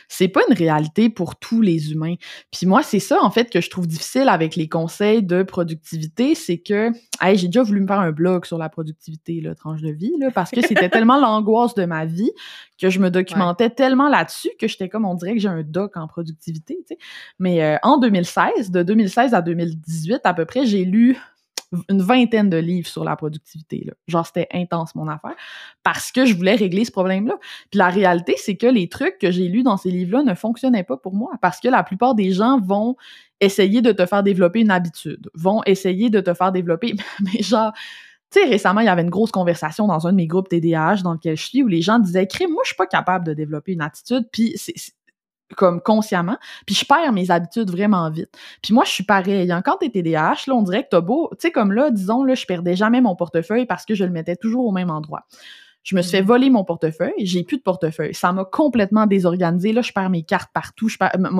[0.08, 2.14] c'est pas une réalité pour tous les humains.
[2.50, 6.34] Puis moi, c'est ça, en fait, que je trouve difficile avec les conseils de productivité,
[6.34, 9.82] c'est que, hey, j'ai déjà voulu me faire un blog sur la productivité, là, tranche
[9.82, 12.30] de vie, là, parce que c'était tellement l'angoisse de ma vie
[12.80, 15.96] que je me documentais tellement là-dessus que j'étais comme, on dirait que j'ai un doc
[15.96, 16.98] en productivité, tu sais.
[17.38, 21.16] Mais euh, en 2016, de 2016 à 2018, à peu près, j'ai lu
[21.88, 23.84] une vingtaine de livres sur la productivité.
[23.86, 23.92] Là.
[24.08, 25.34] Genre, c'était intense mon affaire
[25.82, 27.36] parce que je voulais régler ce problème-là.
[27.70, 30.84] Puis la réalité, c'est que les trucs que j'ai lus dans ces livres-là ne fonctionnaient
[30.84, 32.96] pas pour moi parce que la plupart des gens vont
[33.40, 37.72] essayer de te faire développer une habitude, vont essayer de te faire développer, mais genre,
[38.30, 41.02] tu sais, récemment, il y avait une grosse conversation dans un de mes groupes TDAH
[41.02, 43.34] dans lequel je suis où les gens disaient, crime, moi, je suis pas capable de
[43.34, 44.54] développer une attitude, puis
[45.56, 48.36] comme consciemment, puis je perds mes habitudes vraiment vite.
[48.62, 49.52] Puis moi, je suis pareil.
[49.64, 51.28] Quand t'es TDAH, là, on dirait que t'as beau...
[51.32, 54.10] Tu sais, comme là, disons, là, je perdais jamais mon portefeuille parce que je le
[54.10, 55.26] mettais toujours au même endroit.
[55.86, 56.26] Je me suis fait mhm.
[56.26, 58.12] voler mon portefeuille, j'ai plus de portefeuille.
[58.12, 59.72] Ça m'a complètement désorganisé.
[59.72, 60.88] Là, je perds mes cartes partout.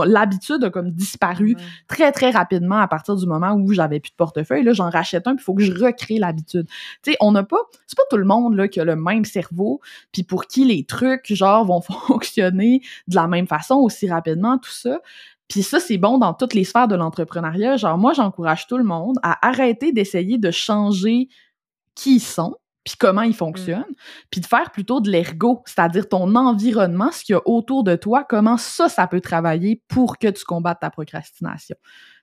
[0.06, 1.56] L'habitude a comme disparu
[1.88, 4.62] très, très rapidement à partir du moment où j'avais plus de portefeuille.
[4.62, 6.68] Là, j'en rachète un, puis il faut que je recrée l'habitude.
[7.02, 7.59] Tu sais, on n'a pas...
[7.88, 9.80] C'est pas tout le monde là, qui a le même cerveau,
[10.12, 14.70] puis pour qui les trucs, genre, vont fonctionner de la même façon aussi rapidement, tout
[14.70, 15.00] ça.
[15.48, 17.78] Puis ça, c'est bon dans toutes les sphères de l'entrepreneuriat.
[17.78, 21.28] Genre, moi, j'encourage tout le monde à arrêter d'essayer de changer
[21.96, 22.54] qui ils sont,
[22.87, 23.94] puis comment il fonctionne, mm.
[24.31, 27.96] puis de faire plutôt de l'ergo, c'est-à-dire ton environnement, ce qu'il y a autour de
[27.96, 31.77] toi, comment ça, ça peut travailler pour que tu combattes ta procrastination.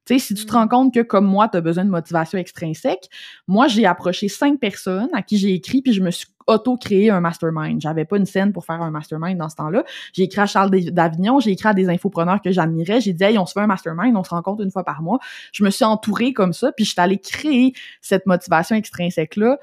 [0.05, 0.69] Tu sais, si tu te rends mm.
[0.69, 3.09] compte que, comme moi, tu as besoin de motivation extrinsèque,
[3.45, 7.19] moi, j'ai approché cinq personnes à qui j'ai écrit, puis je me suis auto-créé un
[7.19, 7.81] mastermind.
[7.81, 9.83] J'avais pas une scène pour faire un mastermind dans ce temps-là.
[10.13, 13.01] J'ai écrit à Charles d'Avignon, j'ai écrit à des infopreneurs que j'admirais.
[13.01, 15.19] J'ai dit, hey, on se fait un mastermind, on se rencontre une fois par mois.
[15.51, 19.57] Je me suis entourée comme ça, puis je suis allée créer cette motivation extrinsèque-là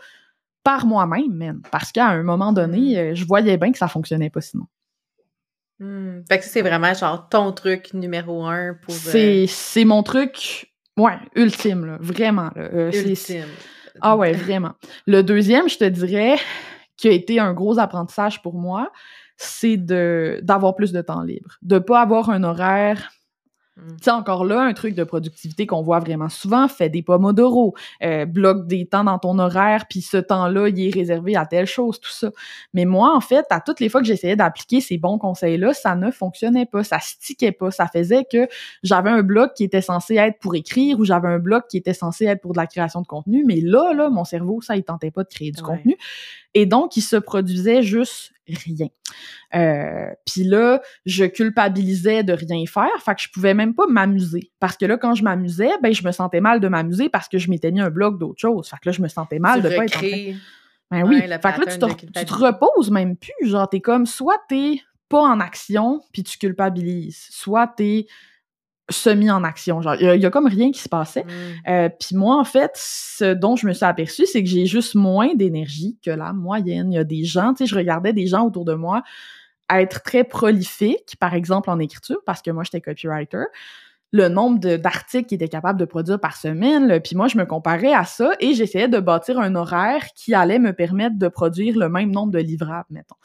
[0.62, 1.62] par moi-même, même.
[1.70, 2.99] Parce qu'à un moment donné, mm.
[2.99, 4.66] euh, je voyais bien que ça fonctionnait pas sinon.
[5.79, 6.20] Hmm.
[6.29, 8.94] Fait que c'est vraiment genre ton truc numéro un pour.
[8.94, 12.51] C'est, euh, c'est mon truc, ouais, ultime, là, vraiment.
[12.55, 12.68] Là.
[12.75, 13.46] Euh, ultime.
[14.03, 14.73] Ah ouais, vraiment.
[15.07, 16.37] Le deuxième, je te dirais,
[16.99, 18.92] qui a été un gros apprentissage pour moi,
[19.38, 21.57] c'est d'avoir plus de temps libre.
[21.62, 23.11] De pas avoir un horaire
[23.81, 23.97] Mm.
[23.97, 27.75] Tu sais, encore là, un truc de productivité qu'on voit vraiment souvent, fais des pomodoro,
[28.03, 31.66] euh, bloque des temps dans ton horaire, puis ce temps-là, il est réservé à telle
[31.66, 32.31] chose, tout ça.
[32.75, 35.95] Mais moi, en fait, à toutes les fois que j'essayais d'appliquer ces bons conseils-là, ça
[35.95, 37.71] ne fonctionnait pas, ça stickait pas.
[37.71, 38.49] Ça faisait que
[38.83, 41.95] j'avais un bloc qui était censé être pour écrire ou j'avais un bloc qui était
[41.95, 44.85] censé être pour de la création de contenu, mais là, là, mon cerveau, ça, il
[44.85, 45.97] tentait pas de créer du contenu.
[46.55, 48.89] Et donc, il se produisait juste rien.
[49.55, 54.51] Euh, Puis là, je culpabilisais de rien faire, fait que je pouvais même pas m'amuser.
[54.61, 57.39] Parce que là, quand je m'amusais, ben je me sentais mal de m'amuser parce que
[57.39, 58.69] je m'étais mis un bloc d'autre chose.
[58.69, 60.01] Fait que là, je me sentais mal de pas être en
[60.91, 61.21] Ben oui.
[61.21, 63.49] fait que là, tu te, tu te, reposes même plus.
[63.49, 67.27] Genre, t'es comme, soit t'es pas en action, puis tu culpabilises.
[67.31, 68.07] Soit t'es
[68.90, 69.81] semi en action.
[69.83, 71.24] Genre, il y, a comme rien qui se passait.
[71.24, 71.68] Mm.
[71.68, 74.94] Euh, puis moi, en fait, ce dont je me suis aperçue, c'est que j'ai juste
[74.94, 76.92] moins d'énergie que la moyenne.
[76.92, 79.03] Il y a des gens, tu sais, je regardais des gens autour de moi
[79.72, 83.44] être très prolifiques, par exemple en écriture, parce que moi, j'étais copywriter
[84.12, 87.00] le nombre d'articles qu'ils étaient capables de produire par semaine.
[87.00, 90.59] Puis moi, je me comparais à ça et j'essayais de bâtir un horaire qui allait
[90.59, 93.16] me permettre de produire le même nombre de livrables, mettons.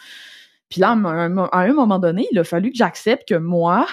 [0.70, 3.88] Puis là, à un moment donné, il a fallu que j'accepte que moi,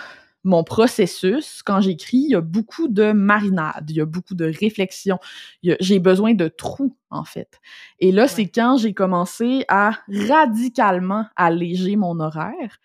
[0.44, 4.44] mon processus, quand j'écris, il y a beaucoup de marinade, il y a beaucoup de
[4.44, 5.18] réflexion.
[5.62, 7.61] J'ai besoin de trous, en fait.
[8.00, 12.78] Et là, c'est quand j'ai commencé à radicalement alléger mon horaire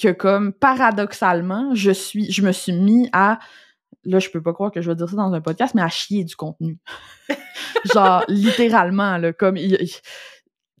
[0.00, 3.38] que, comme paradoxalement, je suis, je me suis mis à
[4.04, 5.88] là, je peux pas croire que je vais dire ça dans un podcast, mais à
[5.88, 6.78] chier du contenu.
[7.94, 9.56] Genre, littéralement, là, comme,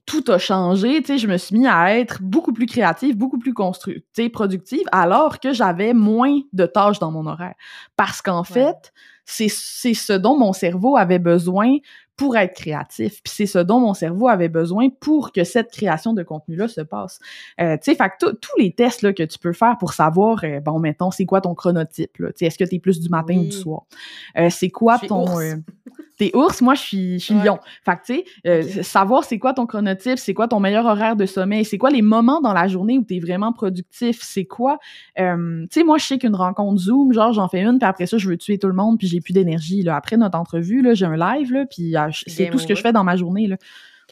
[0.06, 3.38] tout a changé, tu sais, je me suis mis à être beaucoup plus créative, beaucoup
[3.38, 7.54] plus constructive, productive, alors que j'avais moins de tâches dans mon horaire.
[7.96, 8.92] Parce qu'en fait,
[9.24, 11.78] c'est ce dont mon cerveau avait besoin
[12.16, 13.22] pour être créatif.
[13.24, 16.80] Puis c'est ce dont mon cerveau avait besoin pour que cette création de contenu-là se
[16.80, 17.18] passe.
[17.60, 20.44] Euh, tu sais, fait que tous les tests là, que tu peux faire pour savoir,
[20.44, 22.12] euh, bon, mettons, c'est quoi ton chronotype?
[22.40, 23.82] Est-ce que tu es plus du matin ou du soir?
[24.38, 25.26] Euh, c'est quoi ton...
[26.14, 27.58] Euh, T'es ours, moi je suis, je suis lion.
[27.84, 31.16] Fait que tu sais, euh, savoir c'est quoi ton chronotype, c'est quoi ton meilleur horaire
[31.16, 34.78] de sommeil, c'est quoi les moments dans la journée où t'es vraiment productif, c'est quoi,
[35.18, 38.06] euh, tu sais, moi je sais qu'une rencontre Zoom, genre j'en fais une, puis après
[38.06, 39.82] ça je veux tuer tout le monde, puis j'ai plus d'énergie.
[39.82, 42.74] Là, après notre entrevue, là, j'ai un live, là, puis euh, c'est tout ce que
[42.74, 43.56] je fais dans ma journée là.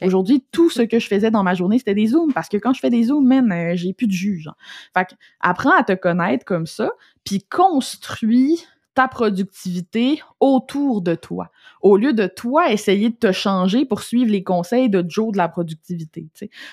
[0.00, 2.32] Aujourd'hui, tout ce que je faisais dans ma journée, c'était des zooms.
[2.32, 4.50] Parce que quand je fais des zooms, man, j'ai plus de juge.
[4.94, 6.90] Fait que, apprends à te connaître comme ça,
[7.24, 11.50] puis construis ta productivité autour de toi.
[11.80, 15.38] Au lieu de toi essayer de te changer pour suivre les conseils de Joe de
[15.38, 16.28] la productivité.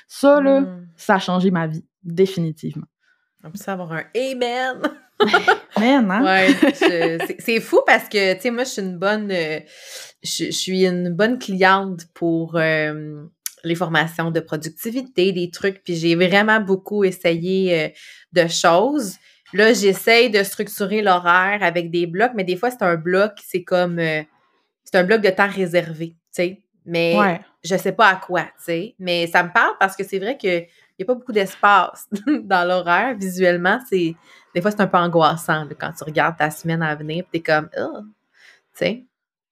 [0.08, 0.88] Ça, là, hmm.
[0.95, 2.88] ça a changé ma vie, définitivement.
[3.43, 4.82] On peut avoir un Amen!
[5.75, 6.23] Amen, hein?
[6.23, 6.55] Ouais,
[7.39, 9.32] c'est fou parce que, tu sais, moi, je suis une bonne...
[9.32, 9.60] Euh,
[10.23, 12.55] je, suis une bonne cliente pour...
[12.55, 13.25] Euh,
[13.63, 17.89] les formations de productivité, des trucs, puis j'ai vraiment beaucoup essayé euh,
[18.34, 19.15] de choses.
[19.54, 23.64] Là, j'essaye de structurer l'horaire avec des blocs, mais des fois, c'est un bloc, c'est
[23.64, 24.00] comme.
[24.00, 24.22] Euh,
[24.84, 26.62] c'est un bloc de temps réservé, tu sais.
[26.86, 27.16] Mais
[27.64, 28.96] je sais pas à quoi, tu sais.
[29.00, 32.08] Mais ça me parle parce que c'est vrai qu'il n'y a pas beaucoup d'espace
[32.44, 33.16] dans l'horaire.
[33.18, 34.16] Visuellement, c'est.
[34.56, 37.42] Des fois, c'est un peu angoissant quand tu regardes ta semaine à venir, tu es
[37.42, 37.70] comme.
[37.78, 39.06] Oh, tu sais.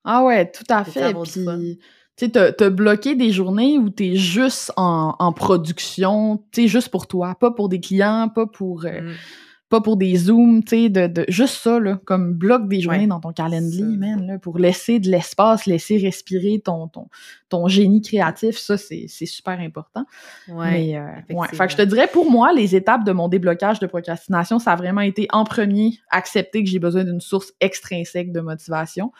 [0.04, 1.12] Ah ouais, tout à fait.
[1.12, 1.78] Puis,
[2.16, 6.88] tu sais, te, bloquer des journées où tu es juste en, production, tu sais, juste
[6.88, 8.84] pour toi, pas pour des clients, pas pour.
[8.84, 9.14] Euh, mm
[9.68, 13.06] pas pour des zooms, tu sais, de, de, juste ça, là, comme bloc des journées
[13.06, 17.08] dans ton calendrier, man, là, pour laisser de l'espace, laisser respirer ton, ton,
[17.50, 20.04] ton génie créatif, ça, c'est super important.
[20.48, 21.48] Ouais, Mais, euh, ouais.
[21.48, 24.72] Fait que je te dirais, pour moi, les étapes de mon déblocage de procrastination, ça
[24.72, 29.12] a vraiment été, en premier, accepter que j'ai besoin d'une source extrinsèque de motivation.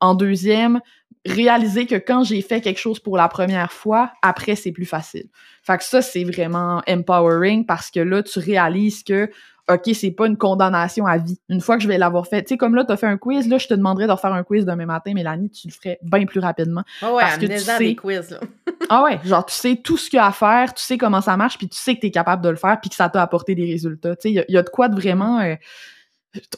[0.00, 0.80] En deuxième,
[1.24, 5.28] réaliser que quand j'ai fait quelque chose pour la première fois, après, c'est plus facile.
[5.62, 9.30] Fait que ça, c'est vraiment empowering parce que là, tu réalises que
[9.70, 11.38] OK, c'est pas une condamnation à vie.
[11.48, 13.48] Une fois que je vais l'avoir fait, tu sais, comme là, t'as fait un quiz,
[13.48, 16.26] là, je te demanderais de refaire un quiz demain matin, Mélanie, tu le ferais bien
[16.26, 16.82] plus rapidement.
[17.02, 17.78] Oh ouais, parce que tu sais...
[17.78, 18.40] des quiz, là.
[18.90, 21.22] ah ouais, genre, tu sais tout ce qu'il y a à faire, tu sais comment
[21.22, 23.22] ça marche, puis tu sais que t'es capable de le faire, puis que ça t'a
[23.22, 24.16] apporté des résultats.
[24.16, 25.40] Tu sais, il y, a de quoi de vraiment...
[25.40, 25.54] Euh,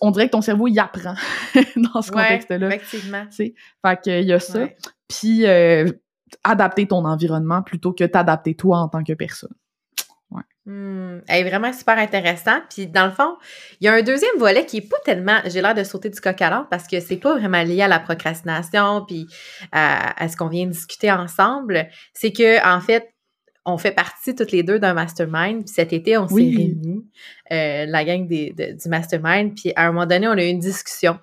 [0.01, 1.15] on dirait que ton cerveau, il apprend
[1.77, 2.67] dans ce contexte-là.
[2.69, 3.25] effectivement.
[3.31, 4.67] Fait qu'il y a ça.
[5.07, 5.93] Puis, euh,
[6.43, 9.55] adapter ton environnement plutôt que t'adapter toi en tant que personne.
[10.67, 12.59] Hmm, elle est vraiment super intéressant.
[12.69, 13.37] Puis dans le fond,
[13.81, 16.21] il y a un deuxième volet qui est pas tellement, j'ai l'air de sauter du
[16.21, 19.29] coq à l'âne parce que c'est pas vraiment lié à la procrastination puis
[19.71, 21.87] à, ce qu'on vient de discuter ensemble.
[22.15, 23.15] C'est que en fait,
[23.65, 25.65] on fait partie toutes les deux d'un mastermind.
[25.65, 27.05] Puis cet été, on s'est réunis,
[27.53, 29.55] euh, la gang des, du mastermind.
[29.55, 31.21] Puis à un moment donné, on a eu une discussion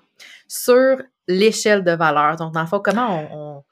[0.48, 2.36] sur l'échelle de valeur.
[2.36, 3.62] Donc dans le fond, comment on on,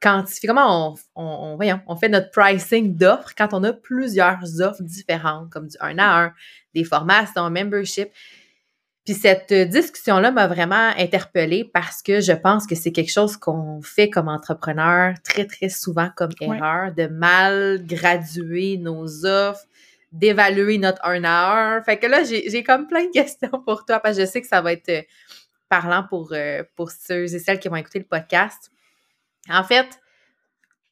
[0.00, 5.50] quantifie, comment on, voyons, on fait notre pricing d'offres quand on a plusieurs offres différentes,
[5.50, 6.32] comme du 1 à 1,
[6.74, 8.08] des formations, membership.
[9.04, 13.80] Puis cette discussion-là m'a vraiment interpellée parce que je pense que c'est quelque chose qu'on
[13.80, 19.64] fait comme entrepreneur très, très souvent comme erreur, de mal graduer nos offres,
[20.10, 21.82] d'évaluer notre 1 à 1.
[21.82, 24.48] Fait que là, j'ai comme plein de questions pour toi parce que je sais que
[24.48, 25.02] ça va être euh,
[25.68, 28.72] parlant pour, euh, pour ceux et celles qui vont écouter le podcast.
[29.48, 30.00] En fait,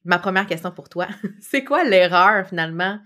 [0.05, 1.07] ma première question pour toi,
[1.41, 2.99] c'est quoi l'erreur finalement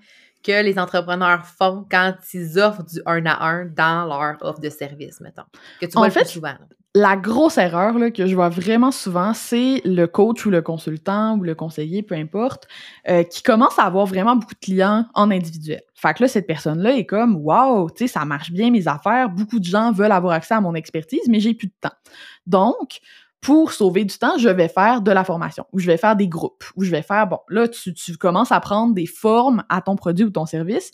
[0.45, 4.71] que les entrepreneurs font quand ils offrent du 1 à 1 dans leur offre de
[4.71, 5.43] service, mettons?
[5.81, 6.55] Que tu vois en fait, souvent.
[6.95, 11.43] La grosse erreur que je vois vraiment souvent, c'est le coach ou le consultant ou
[11.43, 12.67] le conseiller, peu importe,
[13.09, 15.83] euh, qui commence à avoir vraiment beaucoup de clients en individuel.
[15.95, 19.29] Fait que là, cette personne-là est comme Wow, tu sais, ça marche bien mes affaires,
[19.29, 21.97] beaucoup de gens veulent avoir accès à mon expertise, mais j'ai plus de temps.
[22.47, 23.01] Donc,
[23.41, 26.27] pour sauver du temps, je vais faire de la formation ou je vais faire des
[26.27, 29.95] groupes ou je vais faire, bon, là, tu, commences à prendre des formes à ton
[29.95, 30.91] produit ou ton service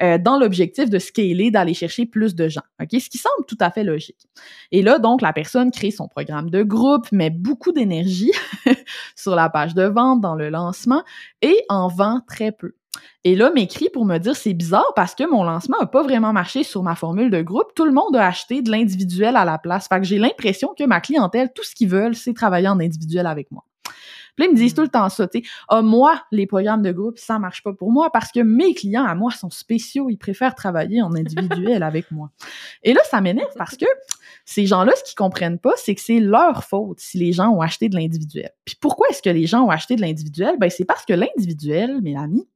[0.00, 2.62] euh, dans l'objectif de scaler, d'aller chercher plus de gens.
[2.80, 2.88] OK?
[2.92, 4.28] Ce qui semble tout à fait logique.
[4.70, 8.32] Et là, donc, la personne crée son programme de groupe, met beaucoup d'énergie
[9.16, 11.02] sur la page de vente, dans le lancement
[11.42, 12.74] et en vend très peu.
[13.24, 16.32] Et là, m'écrit pour me dire c'est bizarre parce que mon lancement n'a pas vraiment
[16.32, 17.74] marché sur ma formule de groupe.
[17.74, 19.88] Tout le monde a acheté de l'individuel à la place.
[19.88, 23.26] Fait que j'ai l'impression que ma clientèle, tout ce qu'ils veulent, c'est travailler en individuel
[23.26, 23.64] avec moi.
[24.38, 24.76] Puis là, ils me disent hmm.
[24.76, 25.44] tout le temps ça, tu sais.
[25.68, 29.04] Ah, moi, les programmes de groupe, ça marche pas pour moi parce que mes clients
[29.04, 30.10] à moi sont spéciaux.
[30.10, 32.30] Ils préfèrent travailler en individuel avec moi.
[32.84, 33.86] Et là, ça m'énerve parce que
[34.44, 37.60] ces gens-là, ce qu'ils comprennent pas, c'est que c'est leur faute si les gens ont
[37.60, 38.50] acheté de l'individuel.
[38.64, 40.54] Puis pourquoi est-ce que les gens ont acheté de l'individuel?
[40.58, 42.46] Ben, c'est parce que l'individuel, Mélanie,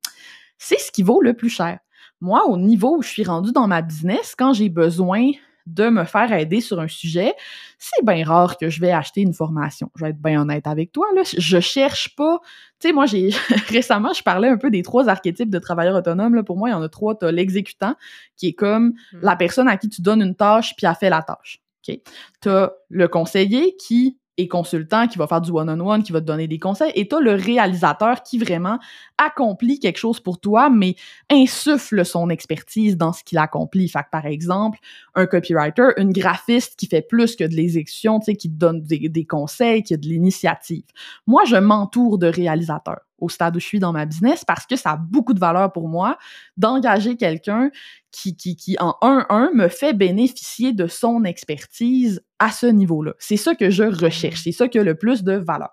[0.63, 1.81] c'est ce qui vaut le plus cher.
[2.21, 5.33] Moi, au niveau où je suis rendue dans ma business, quand j'ai besoin
[5.67, 7.35] de me faire aider sur un sujet,
[7.79, 9.91] c'est bien rare que je vais acheter une formation.
[9.97, 11.07] Je vais être bien honnête avec toi.
[11.17, 11.23] Là.
[11.37, 12.39] Je cherche pas.
[12.79, 13.31] Tu sais, moi, j'ai
[13.69, 16.37] récemment, je parlais un peu des trois archétypes de travailleurs autonomes.
[16.37, 16.45] Là.
[16.45, 17.17] Pour moi, il y en a trois.
[17.17, 17.97] Tu as l'exécutant,
[18.37, 19.19] qui est comme hmm.
[19.23, 21.61] la personne à qui tu donnes une tâche puis a fait la tâche.
[21.83, 22.05] Okay.
[22.41, 26.27] Tu as le conseiller qui et consultant qui va faire du one-on-one, qui va te
[26.27, 28.79] donner des conseils, et tu le réalisateur qui vraiment
[29.19, 30.97] accomplit quelque chose pour toi, mais
[31.31, 33.89] insuffle son expertise dans ce qu'il accomplit.
[33.89, 34.79] Fait que, par exemple,
[35.15, 38.83] un copywriter, une graphiste qui fait plus que de l'exécution, tu sais, qui te donne
[38.83, 40.85] des conseils, qui a de l'initiative.
[41.27, 44.77] Moi, je m'entoure de réalisateurs au stade où je suis dans ma business parce que
[44.77, 46.19] ça a beaucoup de valeur pour moi
[46.57, 47.71] d'engager quelqu'un
[48.11, 53.15] qui, qui, qui, en 1-1, me fait bénéficier de son expertise à ce niveau-là.
[53.19, 54.43] C'est ça que je recherche.
[54.43, 55.71] C'est ça qui a le plus de valeur.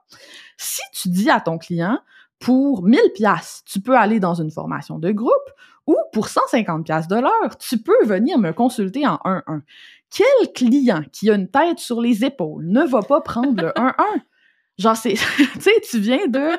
[0.57, 1.99] Si tu dis à ton client,
[2.39, 5.33] pour 1000 pièces, tu peux aller dans une formation de groupe
[5.87, 9.61] ou pour 150 pièces de l'heure, tu peux venir me consulter en 1-1.
[10.09, 13.93] Quel client qui a une tête sur les épaules ne va pas prendre le 1-1?
[14.79, 16.57] Genre, c'est, tu sais, tu viens de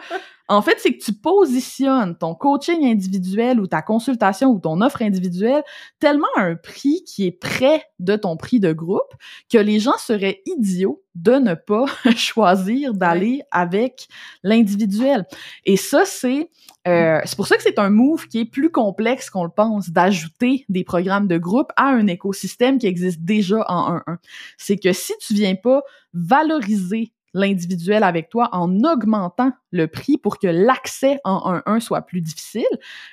[0.50, 5.00] en fait, c'est que tu positionnes ton coaching individuel ou ta consultation ou ton offre
[5.02, 5.62] individuelle
[6.00, 9.14] tellement à un prix qui est près de ton prix de groupe
[9.48, 11.85] que les gens seraient idiots de ne pas
[12.16, 14.09] choisir d'aller avec
[14.42, 15.24] l'individuel.
[15.66, 16.50] Et ça, c'est
[16.88, 19.90] euh, c'est pour ça que c'est un move qui est plus complexe qu'on le pense,
[19.90, 24.16] d'ajouter des programmes de groupe à un écosystème qui existe déjà en 1-1.
[24.59, 30.38] C'est que si tu viens pas valoriser l'individuel avec toi en augmentant le prix pour
[30.38, 32.66] que l'accès en 1-1 soit plus difficile,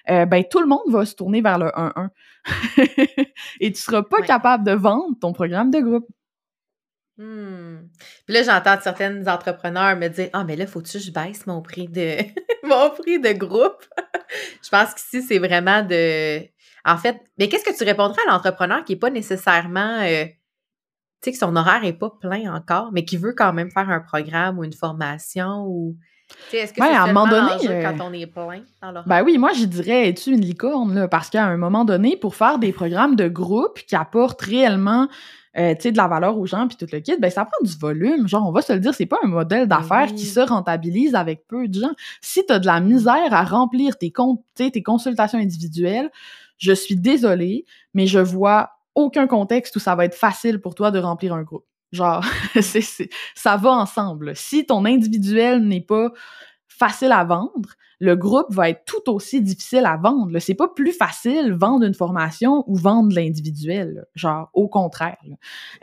[0.09, 2.09] euh, ben tout le monde va se tourner vers le 1-1.
[3.59, 6.07] Et tu seras pas capable de vendre ton programme de groupe.
[7.17, 7.79] Hmm.
[8.25, 11.61] Puis là, j'entends certaines entrepreneurs me dire Ah, mais là, faut-tu que je baisse mon
[11.61, 12.17] prix de
[12.63, 13.83] mon prix de groupe?
[14.63, 16.41] je pense qu'ici, c'est vraiment de.
[16.85, 20.25] En fait, mais qu'est-ce que tu répondrais à l'entrepreneur qui n'est pas nécessairement euh,
[21.21, 23.89] tu sais, que son horaire n'est pas plein encore, mais qui veut quand même faire
[23.89, 25.95] un programme ou une formation ou.
[26.51, 29.37] Est-ce que c'est à un moment donné, euh, quand on est plein dans Ben oui,
[29.37, 31.07] moi, je dirais, es-tu une licorne, là?
[31.07, 35.07] Parce qu'à un moment donné, pour faire des programmes de groupe qui apportent réellement
[35.57, 38.27] euh, de la valeur aux gens puis tout le kit, ben ça prend du volume.
[38.27, 41.15] Genre, on va se le dire, c'est pas un modèle ben d'affaires qui se rentabilise
[41.15, 41.93] avec peu de gens.
[42.21, 46.11] Si tu as de la misère à remplir tes, comptes, tes consultations individuelles,
[46.57, 50.89] je suis désolée, mais je vois aucun contexte où ça va être facile pour toi
[50.89, 51.65] de remplir un groupe.
[51.91, 52.25] Genre,
[53.35, 54.35] ça va ensemble.
[54.35, 56.09] Si ton individuel n'est pas
[56.67, 60.37] facile à vendre, le groupe va être tout aussi difficile à vendre.
[60.39, 64.05] C'est pas plus facile vendre une formation ou vendre l'individuel.
[64.15, 65.17] Genre, au contraire.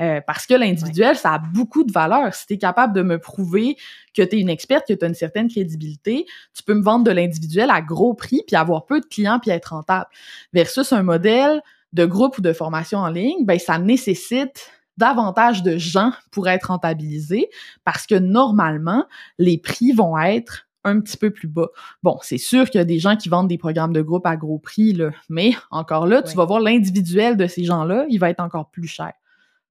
[0.01, 2.35] Euh, parce que l'individuel, ça a beaucoup de valeur.
[2.35, 3.77] Si tu es capable de me prouver
[4.13, 7.05] que tu es une experte, que tu as une certaine crédibilité, tu peux me vendre
[7.05, 10.07] de l'individuel à gros prix puis avoir peu de clients puis être rentable.
[10.53, 11.63] Versus un modèle
[11.95, 16.65] de groupe ou de formation en ligne, ben ça nécessite davantage de gens pour être
[16.65, 17.49] rentabilisés
[17.85, 19.07] parce que normalement,
[19.39, 21.69] les prix vont être un petit peu plus bas.
[22.03, 24.37] Bon, c'est sûr qu'il y a des gens qui vendent des programmes de groupe à
[24.37, 28.29] gros prix, là, mais encore là, tu vas voir l'individuel de ces gens-là, il va
[28.29, 29.13] être encore plus cher.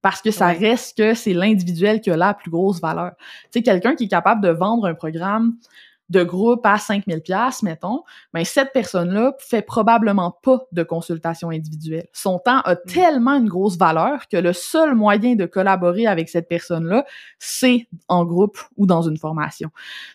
[0.02, 3.12] Parce que ça reste que c'est l'individuel qui a la plus grosse valeur.
[3.44, 5.54] Tu sais, quelqu'un qui est capable de vendre un programme
[6.10, 12.06] de groupe à 5000 pièces mettons, ben cette personne-là fait probablement pas de consultation individuelle.
[12.12, 12.78] Son temps a mm.
[12.86, 17.04] tellement une grosse valeur que le seul moyen de collaborer avec cette personne-là,
[17.38, 19.70] c'est en groupe ou dans une formation.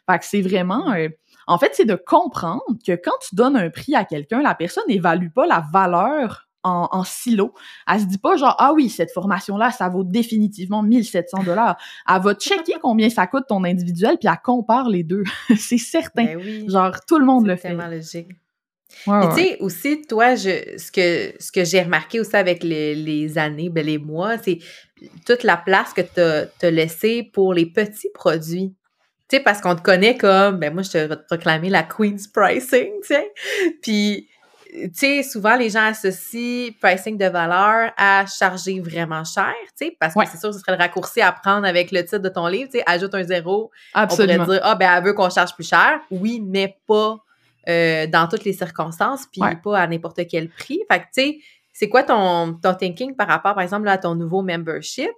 [0.09, 1.09] Fait que c'est vraiment euh,
[1.47, 4.83] en fait, c'est de comprendre que quand tu donnes un prix à quelqu'un, la personne
[4.87, 7.53] n'évalue pas la valeur en, silo.
[7.87, 11.77] Elle se dit pas genre ah oui cette formation là ça vaut définitivement 1700 dollars.
[12.07, 15.23] Elle va checker combien ça coûte ton individuel puis elle compare les deux.
[15.57, 16.35] c'est certain.
[16.35, 17.69] Ben genre tout le monde le fait.
[17.69, 18.29] Tellement logique.
[19.05, 23.69] tu sais aussi toi je ce que ce que j'ai remarqué aussi avec les, années
[23.69, 24.59] ben les mois c'est
[25.25, 28.75] toute la place que tu as, laissée pour les petits produits.
[29.29, 31.83] Tu sais parce qu'on te connaît comme ben moi je te vais te proclamer la
[31.83, 33.31] queen's pricing, tu sais.
[33.81, 34.27] Puis
[34.71, 39.97] tu sais, souvent, les gens associent pricing de valeur à charger vraiment cher, tu sais,
[39.99, 42.29] parce que c'est sûr que ce serait le raccourci à prendre avec le titre de
[42.29, 43.71] ton livre, tu sais, ajoute un zéro.
[43.93, 44.43] Absolument.
[44.43, 45.99] On pourrait dire, ah, ben, elle veut qu'on charge plus cher.
[46.11, 47.17] Oui, mais pas
[47.67, 50.81] euh, dans toutes les circonstances, puis pas à n'importe quel prix.
[50.89, 51.37] Fait que, tu sais,
[51.73, 55.09] c'est quoi ton, ton thinking par rapport, par exemple, à ton nouveau membership?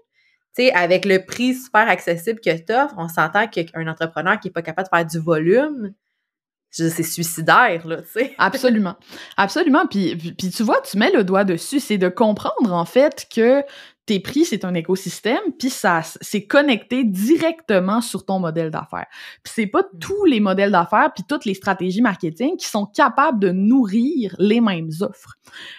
[0.55, 4.47] Tu sais, avec le prix super accessible que tu offres, on s'entend qu'un entrepreneur qui
[4.47, 5.93] n'est pas capable de faire du volume,
[6.71, 8.35] c'est suicidaire, là, tu sais.
[8.37, 8.95] Absolument.
[9.37, 9.85] Absolument.
[9.85, 11.79] Puis, puis, tu vois, tu mets le doigt dessus.
[11.79, 13.63] C'est de comprendre, en fait, que
[14.05, 19.05] tes prix, c'est un écosystème, puis ça, c'est connecté directement sur ton modèle d'affaires.
[19.43, 19.99] Puis c'est pas mm.
[19.99, 24.59] tous les modèles d'affaires puis toutes les stratégies marketing qui sont capables de nourrir les
[24.59, 25.35] mêmes offres.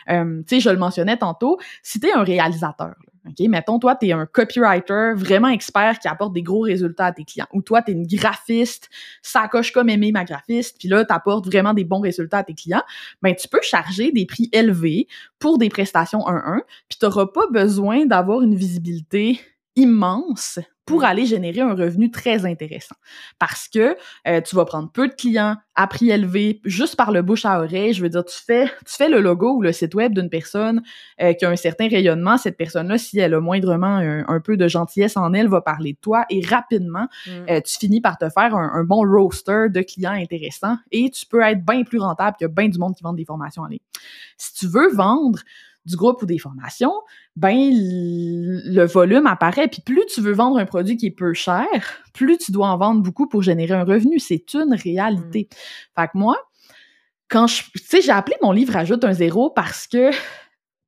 [0.09, 2.95] Euh, tu sais, je le mentionnais tantôt, si t'es un réalisateur,
[3.29, 3.49] OK?
[3.49, 7.25] Mettons, toi, tu es un copywriter vraiment expert qui apporte des gros résultats à tes
[7.25, 7.47] clients.
[7.53, 8.89] Ou toi, tu es une graphiste,
[9.23, 12.45] ça coche comme aimer ma graphiste, puis là, tu apportes vraiment des bons résultats à
[12.45, 12.83] tes clients.
[13.23, 15.07] Ben, tu peux charger des prix élevés
[15.39, 19.41] pour des prestations 1-1, puis tu n'auras pas besoin d'avoir une visibilité
[19.77, 22.97] immense pour aller générer un revenu très intéressant.
[23.39, 23.97] Parce que
[24.27, 27.61] euh, tu vas prendre peu de clients à prix élevé, juste par le bouche à
[27.61, 27.95] oreille.
[27.95, 30.83] Je veux dire, tu fais, tu fais le logo ou le site web d'une personne
[31.21, 32.37] euh, qui a un certain rayonnement.
[32.37, 35.99] Cette personne-là, si elle a moindrement un, peu de gentillesse en elle, va parler de
[35.99, 37.31] toi et rapidement, mm.
[37.49, 41.43] euh, tu finis par te faire un, bon roster de clients intéressants et tu peux
[41.43, 43.79] être bien plus rentable que bien du monde qui vend des formations en ligne.
[44.37, 45.39] Si tu veux vendre
[45.85, 46.93] du groupe ou des formations,
[47.37, 49.69] ben le volume apparaît.
[49.69, 51.67] Puis plus tu veux vendre un produit qui est peu cher,
[52.13, 54.19] plus tu dois en vendre beaucoup pour générer un revenu.
[54.19, 55.49] C'est une réalité.
[55.51, 56.01] Mm.
[56.01, 56.37] Fait que moi,
[57.29, 60.11] quand je, tu sais, j'ai appelé mon livre Ajoute un zéro parce que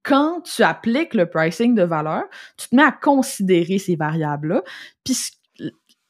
[0.03, 2.25] quand tu appliques le pricing de valeur,
[2.59, 4.63] tu te mets à considérer ces variables-là.
[5.03, 5.17] Puis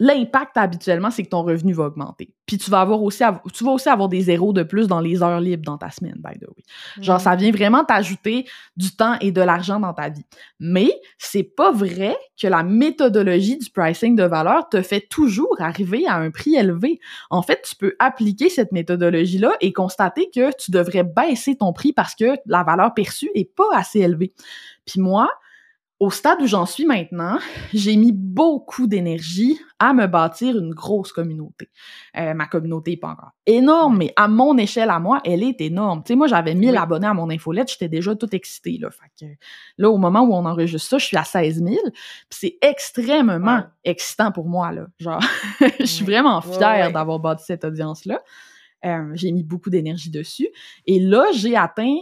[0.00, 2.34] l'impact habituellement, c'est que ton revenu va augmenter.
[2.46, 3.22] Puis tu vas avoir aussi,
[3.52, 6.16] tu vas aussi avoir des zéros de plus dans les heures libres dans ta semaine,
[6.16, 6.64] by the way.
[7.00, 8.44] Genre, ça vient vraiment t'ajouter
[8.76, 10.24] du temps et de l'argent dans ta vie.
[10.58, 16.06] Mais c'est pas vrai que la méthodologie du pricing de valeur te fait toujours arriver
[16.06, 16.98] à un prix élevé.
[17.30, 21.92] En fait, tu peux appliquer cette méthodologie-là et constater que tu devrais baisser ton prix
[21.92, 24.34] parce que la valeur perçue est pas assez élevée.
[24.84, 25.30] Puis moi,
[26.04, 27.38] au stade où j'en suis maintenant,
[27.72, 31.70] j'ai mis beaucoup d'énergie à me bâtir une grosse communauté.
[32.18, 35.60] Euh, ma communauté n'est pas encore énorme, mais à mon échelle à moi, elle est
[35.62, 36.02] énorme.
[36.04, 38.78] Tu sais, moi, j'avais 1000 abonnés à mon infolette, j'étais déjà tout excitée.
[38.78, 38.90] Là.
[38.90, 39.32] Fait que,
[39.78, 41.76] là, au moment où on enregistre ça, je suis à 16 000.
[42.28, 44.72] c'est extrêmement excitant pour moi.
[44.72, 44.86] Là.
[44.98, 45.22] Genre,
[45.80, 48.20] je suis vraiment fière d'avoir bâti cette audience-là.
[48.84, 50.48] Euh, j'ai mis beaucoup d'énergie dessus.
[50.86, 51.96] Et là, j'ai atteint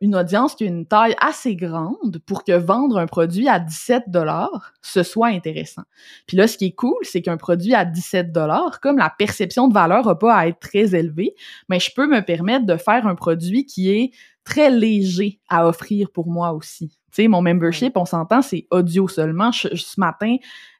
[0.00, 4.04] une audience qui a une taille assez grande pour que vendre un produit à 17
[4.08, 5.82] dollars, ce soit intéressant.
[6.26, 9.68] Puis là, ce qui est cool, c'est qu'un produit à 17 dollars, comme la perception
[9.68, 11.34] de valeur n'a pas à être très élevée,
[11.68, 14.10] mais je peux me permettre de faire un produit qui est
[14.44, 16.88] très léger à offrir pour moi aussi.
[16.88, 19.52] Tu sais, mon membership, on s'entend, c'est audio seulement.
[19.52, 20.36] ce matin,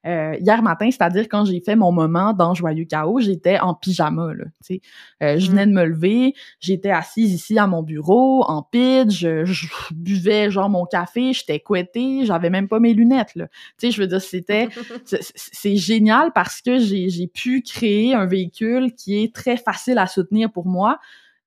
[0.06, 4.34] euh, hier matin, c'est-à-dire quand j'ai fait mon moment dans Joyeux Chaos, j'étais en pyjama,
[4.34, 4.80] là, tu sais.
[5.22, 5.70] Euh, je venais mm.
[5.70, 10.84] de me lever, j'étais assise ici à mon bureau, en pitch, je, buvais genre mon
[10.84, 13.48] café, j'étais couettée, j'avais même pas mes lunettes, là.
[13.78, 14.68] Tu sais, je veux dire, c'était...
[15.34, 20.52] c'est génial parce que j'ai pu créer un véhicule qui est très facile à soutenir
[20.52, 20.98] pour moi,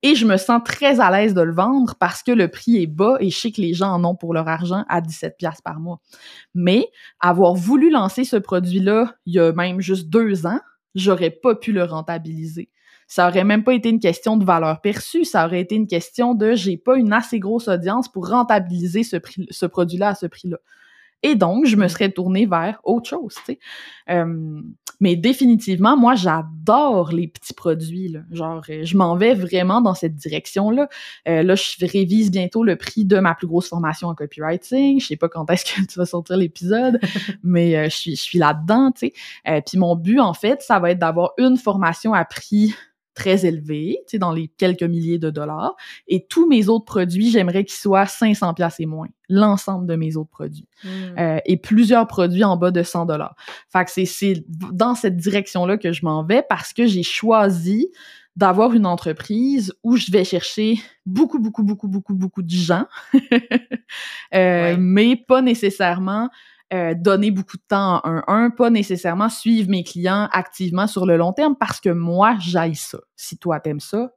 [0.04, 2.88] et je me sens très à l'aise de le vendre parce que le prix est
[2.88, 5.62] bas et je sais que les gens en ont pour leur argent à 17 pièces
[5.62, 6.00] par mois.
[6.54, 6.90] Mais
[7.20, 10.60] avoir voulu lancer ce produit-là il y a même juste deux ans,
[10.96, 12.70] j'aurais pas pu le rentabiliser.
[13.08, 16.36] Ça aurait même pas été une question de valeur perçue, ça aurait été une question
[16.36, 20.58] de j'ai pas une assez grosse audience pour rentabiliser ce, produit-là à ce prix-là.
[21.24, 23.60] Et donc, je me serais tournée vers autre chose, tu sais.
[24.10, 24.62] Euh,
[25.00, 28.20] mais définitivement, moi, j'adore les petits produits, là.
[28.32, 30.90] Genre, euh, je m'en vais vraiment dans cette direction-là.
[31.28, 35.00] Euh, là, je révise bientôt le prix de ma plus grosse formation en copywriting.
[35.00, 37.00] Je sais pas quand est-ce que tu vas sortir l'épisode,
[37.44, 39.12] mais je suis, je suis là-dedans, tu
[39.46, 39.62] sais.
[39.66, 42.74] Puis mon but, en fait, ça va être d'avoir une formation à prix
[43.18, 45.76] très élevé, tu sais, dans les quelques milliers de dollars.
[46.08, 49.08] Et tous mes autres produits, j'aimerais qu'ils soient 500 pièces et moins.
[49.28, 50.68] L'ensemble de mes autres produits.
[50.84, 51.18] Hmm.
[51.18, 53.36] Euh, et plusieurs produits en bas de 100 dollars.
[53.74, 57.90] Fait que c'est dans cette direction-là que je m'en vais parce que j'ai choisi
[58.36, 60.76] d'avoir une entreprise où je vais chercher
[61.08, 62.86] beaucoup, beaucoup, beaucoup, beaucoup, beaucoup de gens,
[64.36, 66.30] euh, mais pas nécessairement
[66.74, 71.06] euh, donner beaucoup de temps à un un, pas nécessairement suivre mes clients activement sur
[71.06, 73.00] le long terme parce que moi, j'aille ça.
[73.16, 74.12] Si toi, t'aimes ça,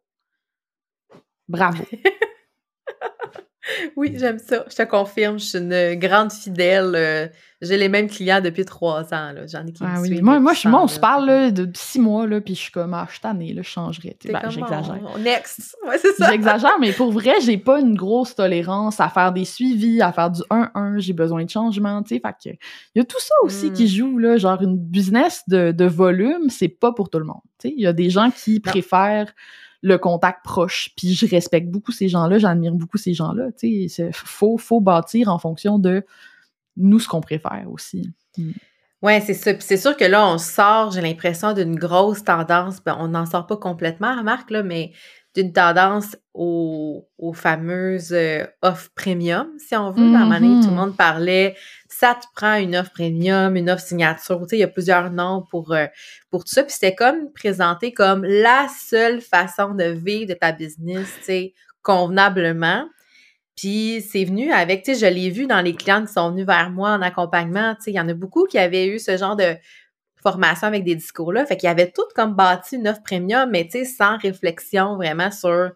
[1.49, 1.85] bravo.
[3.97, 4.65] oui, j'aime ça.
[4.71, 6.93] Je te confirme, je suis une grande fidèle.
[6.95, 7.27] Euh,
[7.63, 9.35] j'ai les mêmes clients depuis trois ans.
[9.47, 10.23] J'en ai qui ah, oui.
[10.23, 12.95] Moi, moi, je, moi, on se parle de six mois, là, puis je suis comme,
[12.95, 14.17] ah, je suis tannée, là, je changerais.
[14.25, 14.99] Ben, j'exagère.
[15.19, 15.77] Next.
[15.87, 16.31] Ouais, c'est ça.
[16.31, 20.31] J'exagère, mais pour vrai, j'ai pas une grosse tolérance à faire des suivis, à faire
[20.31, 20.99] du 1-1.
[20.99, 22.23] J'ai besoin de changement, tu sais.
[22.25, 22.57] Fait que,
[22.95, 23.89] il y a tout ça aussi qui hmm.
[23.89, 24.37] joue, là.
[24.37, 27.41] Genre, une business de, de volume, c'est pas pour tout le monde.
[27.59, 29.33] Tu sais, il y a des gens qui préfèrent
[29.83, 30.91] le contact proche.
[30.97, 33.51] Puis je respecte beaucoup ces gens-là, j'admire beaucoup ces gens-là.
[33.59, 36.05] Tu sais, faut, bâtir en fonction de
[36.77, 38.11] nous ce qu'on préfère aussi.
[38.37, 38.53] Mm.
[39.03, 39.55] Ouais, c'est ça.
[39.55, 42.83] Puis c'est sûr que là, on sort, j'ai l'impression, d'une grosse tendance.
[42.85, 44.93] Ben, on n'en sort pas complètement, remarque, là, mais
[45.35, 50.13] d'une tendance aux, fameuses euh, offres premium, si on veut.
[50.13, 50.71] Dans ma tout le mm-hmm.
[50.71, 51.55] monde parlait,
[51.89, 54.41] ça te prend une offre premium, une offre signature.
[54.41, 55.87] Tu sais, il y a plusieurs noms pour, euh,
[56.31, 56.65] pour tout ça.
[56.65, 61.55] Puis c'était comme présenté comme la seule façon de vivre de ta business, tu sais,
[61.83, 62.89] convenablement.
[63.57, 66.47] Puis c'est venu avec, tu sais, je l'ai vu dans les clients qui sont venus
[66.47, 69.17] vers moi en accompagnement, tu sais, il y en a beaucoup qui avaient eu ce
[69.17, 69.55] genre de
[70.23, 71.47] formation avec des discours-là.
[71.47, 75.31] Fait qu'ils avaient tout comme bâti une offre premium, mais tu sais, sans réflexion vraiment
[75.31, 75.71] sur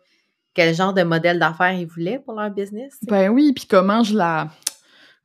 [0.54, 2.94] quel genre de modèle d'affaires ils voulaient pour leur business.
[3.02, 4.48] Ben oui, puis comment je la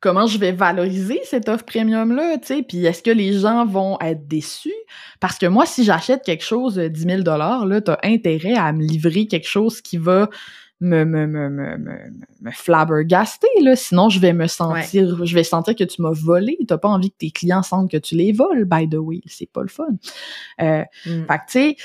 [0.00, 3.66] comment je vais valoriser cette offre premium là, tu sais, puis est-ce que les gens
[3.66, 4.72] vont être déçus?
[5.20, 8.72] Parce que moi si j'achète quelque chose de 10 000 dollars là, t'as intérêt à
[8.72, 10.28] me livrer quelque chose qui va
[10.80, 11.76] me, me, me, me,
[12.40, 13.76] me, flabbergaster, là.
[13.76, 16.58] Sinon, je vais me sentir, je vais sentir que tu m'as volé.
[16.66, 19.20] T'as pas envie que tes clients sentent que tu les voles, by the way.
[19.26, 19.88] C'est pas le fun.
[20.60, 21.26] Euh, mm.
[21.26, 21.76] Fait que, tu sais,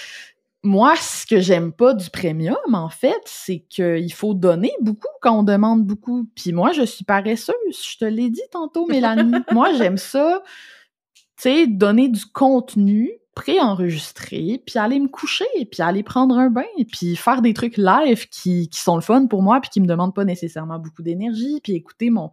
[0.64, 5.40] moi, ce que j'aime pas du premium, en fait, c'est qu'il faut donner beaucoup quand
[5.40, 6.28] on demande beaucoup.
[6.36, 7.54] Puis moi, je suis paresseuse.
[7.70, 9.34] Je te l'ai dit tantôt, Mélanie.
[9.52, 10.42] moi, j'aime ça,
[11.14, 16.64] tu sais, donner du contenu préenregistrer, puis aller me coucher, puis aller prendre un bain,
[16.92, 19.88] puis faire des trucs live qui, qui sont le fun pour moi, puis qui me
[19.88, 22.32] demandent pas nécessairement beaucoup d'énergie, puis écouter mon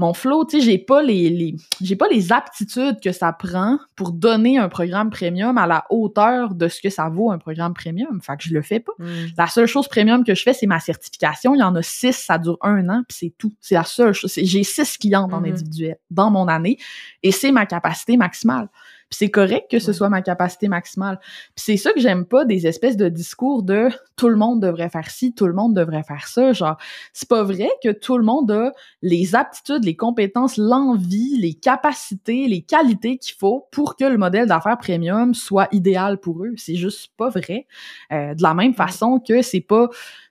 [0.00, 3.78] mon flow, tu sais, j'ai pas les, les j'ai pas les aptitudes que ça prend
[3.96, 7.74] pour donner un programme premium à la hauteur de ce que ça vaut un programme
[7.74, 8.18] premium.
[8.22, 8.92] Fait que je le fais pas.
[8.98, 9.26] Mm.
[9.36, 11.54] La seule chose premium que je fais, c'est ma certification.
[11.54, 13.52] Il y en a six, ça dure un an, puis c'est tout.
[13.60, 14.32] C'est la seule chose.
[14.34, 15.50] J'ai six clients en mm-hmm.
[15.50, 16.78] individuel dans mon année,
[17.22, 18.70] et c'est ma capacité maximale
[19.10, 21.18] c'est correct que ce soit ma capacité maximale.
[21.56, 24.88] Puis c'est ça que j'aime pas des espèces de discours de tout le monde devrait
[24.88, 26.52] faire ci, tout le monde devrait faire ça.
[26.52, 26.76] Genre,
[27.12, 32.46] c'est pas vrai que tout le monde a les aptitudes, les compétences, l'envie, les capacités,
[32.46, 36.52] les qualités qu'il faut pour que le modèle d'affaires premium soit idéal pour eux.
[36.56, 37.66] C'est juste pas vrai.
[38.12, 39.88] Euh, de la même façon que c'est pas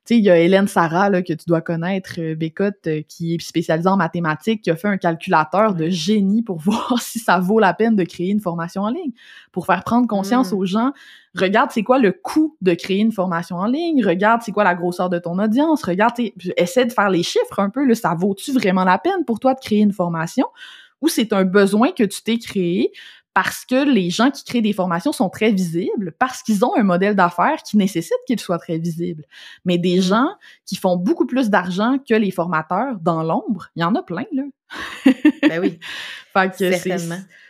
[0.10, 3.36] sais, il y a Hélène Sarah, là, que tu dois connaître, euh, Bécotte, euh, qui
[3.36, 7.39] est spécialisée en mathématiques, qui a fait un calculateur de génie pour voir si ça
[7.39, 9.12] vaut la peine de créer une formation en ligne,
[9.51, 10.55] pour faire prendre conscience mm.
[10.55, 10.91] aux gens.
[11.36, 14.03] Regarde, c'est quoi le coût de créer une formation en ligne.
[14.03, 15.84] Regarde, c'est quoi la grosseur de ton audience.
[15.84, 16.14] Regarde,
[16.57, 17.86] essaie de faire les chiffres un peu.
[17.86, 20.47] Là, ça vaut-tu vraiment la peine pour toi de créer une formation?
[21.01, 22.91] Ou c'est un besoin que tu t'es créé
[23.34, 26.84] parce que les gens qui créent des formations sont très visibles, parce qu'ils ont un
[26.84, 29.25] modèle d'affaires qui nécessite qu'ils soient très visibles.
[29.65, 30.01] Mais des mm.
[30.01, 30.30] gens
[30.65, 34.25] qui font beaucoup plus d'argent que les formateurs dans l'ombre, il y en a plein,
[34.32, 34.43] là.
[35.47, 35.80] ben oui.
[36.34, 36.71] fait que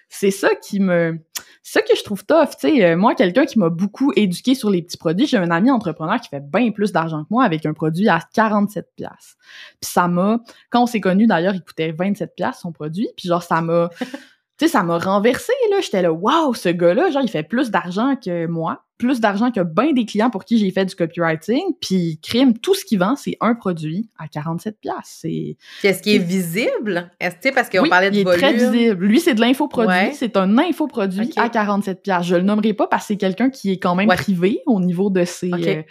[0.09, 1.19] c'est ça qui me
[1.61, 4.55] c'est ça que je trouve tough, tu sais, euh, moi quelqu'un qui m'a beaucoup éduqué
[4.55, 7.43] sur les petits produits, j'ai un ami entrepreneur qui fait bien plus d'argent que moi
[7.43, 9.37] avec un produit à 47 pièces.
[9.79, 10.39] Puis ça m'a
[10.71, 13.89] quand on s'est connus d'ailleurs, il coûtait 27 pièces son produit, puis genre ça m'a
[14.59, 15.77] tu sais, ça m'a renversé, là.
[15.81, 19.61] J'étais là, waouh, ce gars-là, genre, il fait plus d'argent que moi, plus d'argent que
[19.61, 21.63] bien des clients pour qui j'ai fait du copywriting.
[21.79, 25.55] Puis, crime, tout ce qu'il vend, c'est un produit à 47 C'est.
[25.81, 27.09] Qu'est-ce qui est visible?
[27.21, 29.05] Est-ce parce qu'on parlait de il est très visible.
[29.05, 30.13] Lui, c'est de l'infoproduit.
[30.13, 33.79] C'est un infoproduit à 47 Je le nommerai pas parce que c'est quelqu'un qui est
[33.79, 35.51] quand même privé au niveau de ses.
[35.53, 35.83] Euh,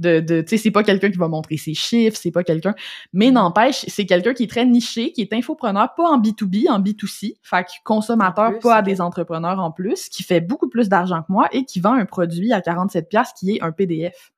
[0.00, 2.74] de, de tu sais, c'est pas quelqu'un qui va montrer ses chiffres, c'est pas quelqu'un,
[3.12, 6.80] mais n'empêche, c'est quelqu'un qui est très niché, qui est infopreneur, pas en B2B, en
[6.80, 11.22] B2C, fait que consommateur, pas à des entrepreneurs en plus, qui fait beaucoup plus d'argent
[11.22, 14.32] que moi et qui vend un produit à 47 pièces qui est un PDF.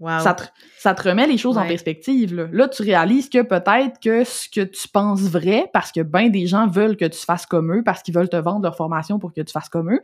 [0.00, 0.20] Wow.
[0.20, 0.44] Ça, te,
[0.78, 2.32] ça te remet les choses en perspective.
[2.32, 2.46] Là.
[2.52, 6.46] là, tu réalises que peut-être que ce que tu penses vrai, parce que ben des
[6.46, 9.32] gens veulent que tu fasses comme eux, parce qu'ils veulent te vendre leur formation pour
[9.32, 10.00] que tu fasses comme eux,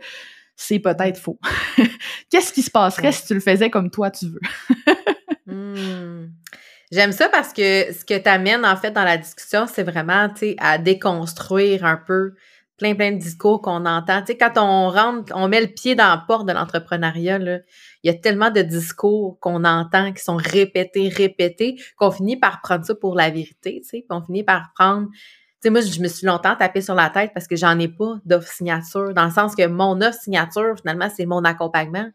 [0.57, 1.38] c'est peut-être faux.
[2.30, 4.40] Qu'est-ce qui se passerait si tu le faisais comme toi tu veux?
[5.46, 6.28] Hmm.
[6.90, 10.28] J'aime ça parce que ce que tu amènes en fait dans la discussion, c'est vraiment
[10.59, 12.32] à déconstruire un peu
[12.76, 14.20] plein plein de discours qu'on entend.
[14.20, 17.62] Tu sais, quand on rentre, on met le pied dans la porte de l'entrepreneuriat, il
[18.05, 22.84] y a tellement de discours qu'on entend qui sont répétés, répétés, qu'on finit par prendre
[22.84, 25.09] ça pour la vérité, tu sais, on finit par prendre
[25.65, 28.19] sais, moi, je me suis longtemps tapé sur la tête parce que j'en ai pas
[28.25, 32.09] d'offre signature, dans le sens que mon offre signature, finalement, c'est mon accompagnement.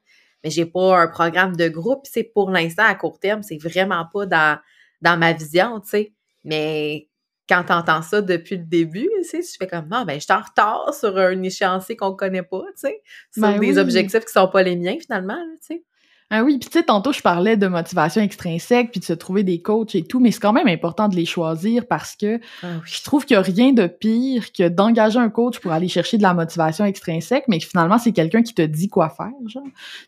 [0.44, 2.06] Mais j'ai pas un programme de groupe.
[2.10, 4.60] C'est pour l'instant, à court terme, c'est vraiment pas dans,
[5.02, 6.14] dans ma vision, tu sais.
[6.46, 7.10] Mais
[7.50, 10.26] quand tu entends ça depuis le début, tu sais, je fais comme, non, ben, je
[10.26, 13.02] suis en retard sur un échéancier qu'on connaît pas, tu sais,
[13.34, 15.84] sur ben des objectifs qui sont pas les miens, finalement, tu sais.
[16.32, 19.44] Ah oui, puis tu sais, tantôt je parlais de motivation extrinsèque, puis de se trouver
[19.44, 22.68] des coachs et tout, mais c'est quand même important de les choisir parce que ah
[22.86, 26.18] je trouve qu'il n'y a rien de pire que d'engager un coach pour aller chercher
[26.18, 29.64] de la motivation extrinsèque, mais que finalement c'est quelqu'un qui te dit quoi faire, genre,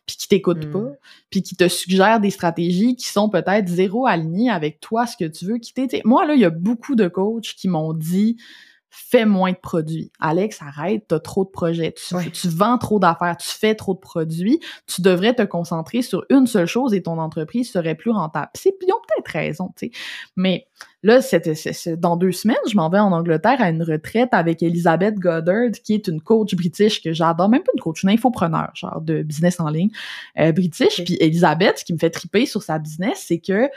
[0.06, 0.70] puis qui t'écoute hmm.
[0.70, 0.88] pas,
[1.30, 5.24] puis qui te suggère des stratégies qui sont peut-être zéro alignées avec toi, ce que
[5.24, 6.02] tu veux quitter.
[6.04, 8.36] moi, là, il y a beaucoup de coachs qui m'ont dit
[8.94, 10.12] fais moins de produits.
[10.20, 13.98] Alex, arrête, tu as trop de projets, tu, vends trop d'affaires, tu fais trop de
[13.98, 18.50] produits, tu devrais te concentrer sur une seule chose et ton entreprise serait plus rentable.
[18.54, 19.92] C'est, ils ont peut-être raison, tu sais.
[20.36, 20.66] Mais
[21.02, 21.54] là, c'était,
[21.96, 25.94] dans deux semaines, je m'en vais en Angleterre à une retraite avec Elizabeth Goddard, qui
[25.94, 29.58] est une coach british que j'adore, même pas une coach, une infopreneur, genre de business
[29.58, 29.90] en ligne
[30.38, 31.02] euh, british.
[31.02, 33.70] Puis Elizabeth, ce qui me fait triper sur sa business, c'est que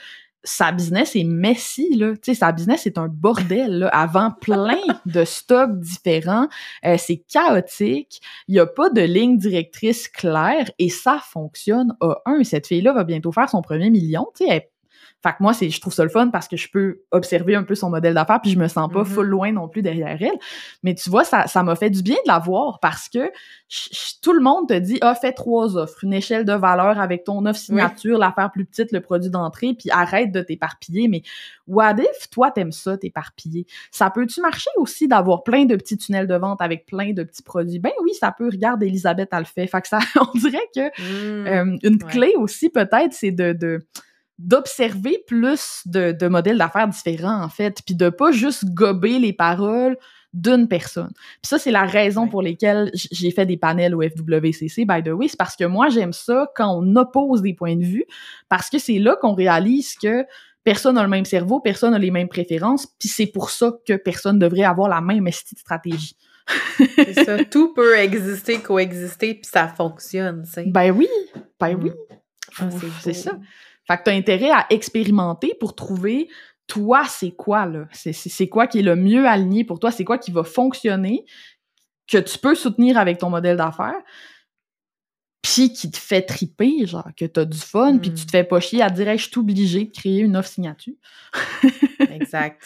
[0.45, 2.13] sa business est messy, là.
[2.13, 3.87] Tu sais, sa business est un bordel, là.
[3.89, 6.47] Avant plein de stocks différents.
[6.85, 8.21] Euh, c'est chaotique.
[8.47, 12.43] Il n'y a pas de ligne directrice claire et ça fonctionne à un.
[12.43, 14.27] Cette fille-là va bientôt faire son premier million.
[14.37, 14.63] Tu sais, elle
[15.25, 17.63] fait que moi, c'est, je trouve ça le fun parce que je peux observer un
[17.63, 19.05] peu son modèle d'affaires puis je me sens pas mm-hmm.
[19.05, 20.37] full loin non plus derrière elle.
[20.83, 23.31] Mais tu vois, ça, ça m'a fait du bien de la voir parce que
[24.21, 27.43] tout le monde te dit, ah, fais trois offres, une échelle de valeur avec ton
[27.47, 31.07] offre signature, l'affaire plus petite, le produit d'entrée, puis arrête de t'éparpiller.
[31.07, 31.23] Mais
[31.67, 33.65] what if toi, t'aimes ça, t'éparpiller?
[33.89, 37.41] Ça peut-tu marcher aussi d'avoir plein de petits tunnels de vente avec plein de petits
[37.41, 37.79] produits?
[37.79, 38.49] Ben oui, ça peut.
[38.51, 39.65] Regarde, Elisabeth, elle le fait.
[39.65, 41.47] Fait que ça, on dirait que mmh.
[41.47, 43.79] euh, une clé aussi, peut-être, c'est de, de
[44.37, 49.33] d'observer plus de, de modèles d'affaires différents, en fait, puis de pas juste gober les
[49.33, 49.97] paroles
[50.35, 51.11] d'une personne.
[51.41, 55.13] Puis ça, c'est la raison pour laquelle j'ai fait des panels au FWCC, by the
[55.13, 58.05] way, c'est parce que moi, j'aime ça quand on oppose des points de vue,
[58.49, 60.25] parce que c'est là qu'on réalise que
[60.65, 63.93] personne n'a le même cerveau, personne n'a les mêmes préférences, puis c'est pour ça que
[63.93, 66.17] personne devrait avoir la même stratégie.
[66.95, 70.65] c'est ça, tout peut exister, coexister, puis ça fonctionne, tu sais.
[70.67, 71.07] Ben oui,
[71.59, 71.91] ben oui.
[71.91, 71.93] Mm.
[72.59, 72.69] Ah,
[73.01, 73.37] c'est ça.
[73.87, 76.27] Fait que tu as intérêt à expérimenter pour trouver
[76.67, 77.87] toi, c'est quoi, là?
[77.93, 79.91] C'est quoi qui est le mieux aligné pour toi?
[79.91, 81.25] C'est quoi qui va fonctionner,
[82.07, 84.01] que tu peux soutenir avec ton modèle d'affaires,
[85.41, 88.29] puis qui te fait triper, genre, que tu as du fun, puis que tu te
[88.29, 88.31] hmm.
[88.31, 90.95] fais pas chier à dire, je suis obligé de créer une offre signature.
[91.99, 92.63] exact.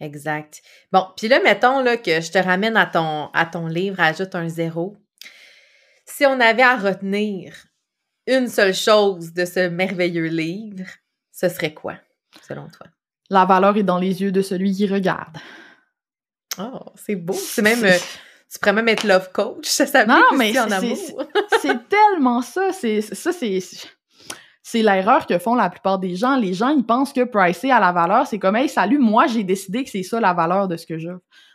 [0.00, 0.62] Exact.
[0.92, 4.34] Bon, puis là, mettons là, que je te ramène à ton, à ton livre, ajoute
[4.34, 4.96] un zéro.
[6.06, 7.66] Si on avait à retenir
[8.30, 10.86] une seule chose de ce merveilleux livre,
[11.32, 11.94] ce serait quoi,
[12.46, 12.86] selon toi?
[13.28, 15.36] La valeur est dans les yeux de celui qui regarde.
[16.58, 17.32] Oh, c'est beau.
[17.32, 17.84] C'est même.
[17.84, 17.98] Euh,
[18.52, 21.24] tu pourrais même être love coach, ça s'applique non, mais en amour.
[21.60, 22.72] c'est tellement ça.
[22.72, 23.60] C'est ça, c'est
[24.62, 26.36] c'est l'erreur que font la plupart des gens.
[26.36, 29.42] Les gens, ils pensent que pricer à la valeur, c'est comme, hey, salut, moi, j'ai
[29.42, 31.10] décidé que c'est ça la valeur de ce que j'ai.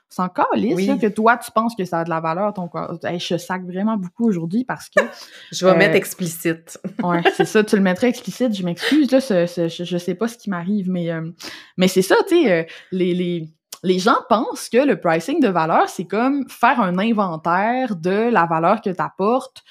[0.10, 2.98] C'est encore lisse que toi, tu penses que ça a de la valeur, ton corps.
[3.04, 5.04] je sac vraiment beaucoup aujourd'hui parce que.
[5.52, 6.80] je vais mettre euh, explicite.
[7.04, 8.56] ouais, c'est ça, tu le mettrais explicite.
[8.56, 11.30] Je m'excuse, là, je, sais pas ce qui m'arrive, mais, euh,
[11.78, 13.50] mais c'est ça, tu sais, euh, les, les,
[13.84, 18.46] les gens pensent que le pricing de valeur, c'est comme faire un inventaire de la
[18.46, 19.64] valeur que tu apportes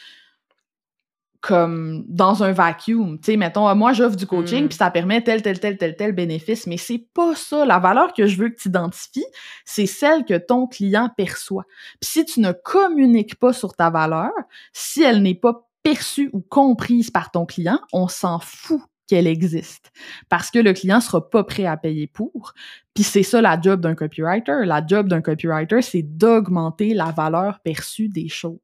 [1.46, 3.18] comme dans un vacuum.
[3.18, 4.68] Tu sais, mettons, moi, j'offre du coaching, mm.
[4.68, 7.66] puis ça permet tel, tel, tel, tel, tel bénéfice, mais c'est pas ça.
[7.66, 9.26] La valeur que je veux que tu identifies,
[9.66, 11.66] c'est celle que ton client perçoit.
[12.00, 14.32] Puis si tu ne communiques pas sur ta valeur,
[14.72, 19.92] si elle n'est pas perçue ou comprise par ton client, on s'en fout qu'elle existe
[20.30, 22.54] parce que le client sera pas prêt à payer pour.
[22.94, 24.64] Puis c'est ça la job d'un copywriter.
[24.64, 28.58] La job d'un copywriter, c'est d'augmenter la valeur perçue des choses.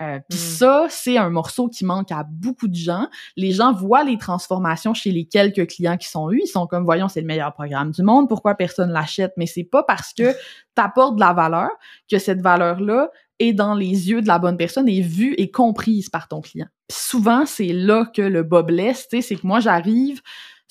[0.00, 0.42] Euh, puis hmm.
[0.42, 3.06] ça, c'est un morceau qui manque à beaucoup de gens.
[3.36, 6.40] Les gens voient les transformations chez les quelques clients qui sont eus.
[6.44, 8.28] Ils sont comme, voyons, c'est le meilleur programme du monde.
[8.30, 9.32] Pourquoi personne l'achète?
[9.36, 10.32] Mais c'est pas parce que
[10.76, 11.68] tu apportes de la valeur
[12.10, 16.08] que cette valeur-là est dans les yeux de la bonne personne, est vue et comprise
[16.08, 16.68] par ton client.
[16.90, 20.20] souvent, c'est là que le bas blesse, c'est que moi, j'arrive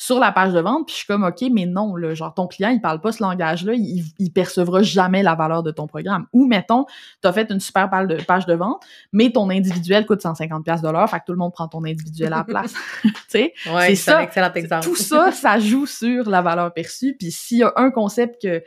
[0.02, 2.47] sur la page de vente, puis je suis comme, OK, mais non, là, genre, ton
[2.47, 6.26] client, il parle pas ce langage-là, il, il percevra jamais la valeur de ton programme.
[6.32, 6.86] Ou, mettons,
[7.22, 8.82] tu as fait une super page de, vente,
[9.12, 11.84] mais ton individuel coûte 150 pièces de l'heure, fait que tout le monde prend ton
[11.84, 12.74] individuel à la place.
[13.04, 14.24] tu sais, c'est ça.
[14.24, 14.86] excellent exemple.
[14.86, 18.64] Tout ça, ça joue sur la valeur perçue, puis s'il y a un concept que,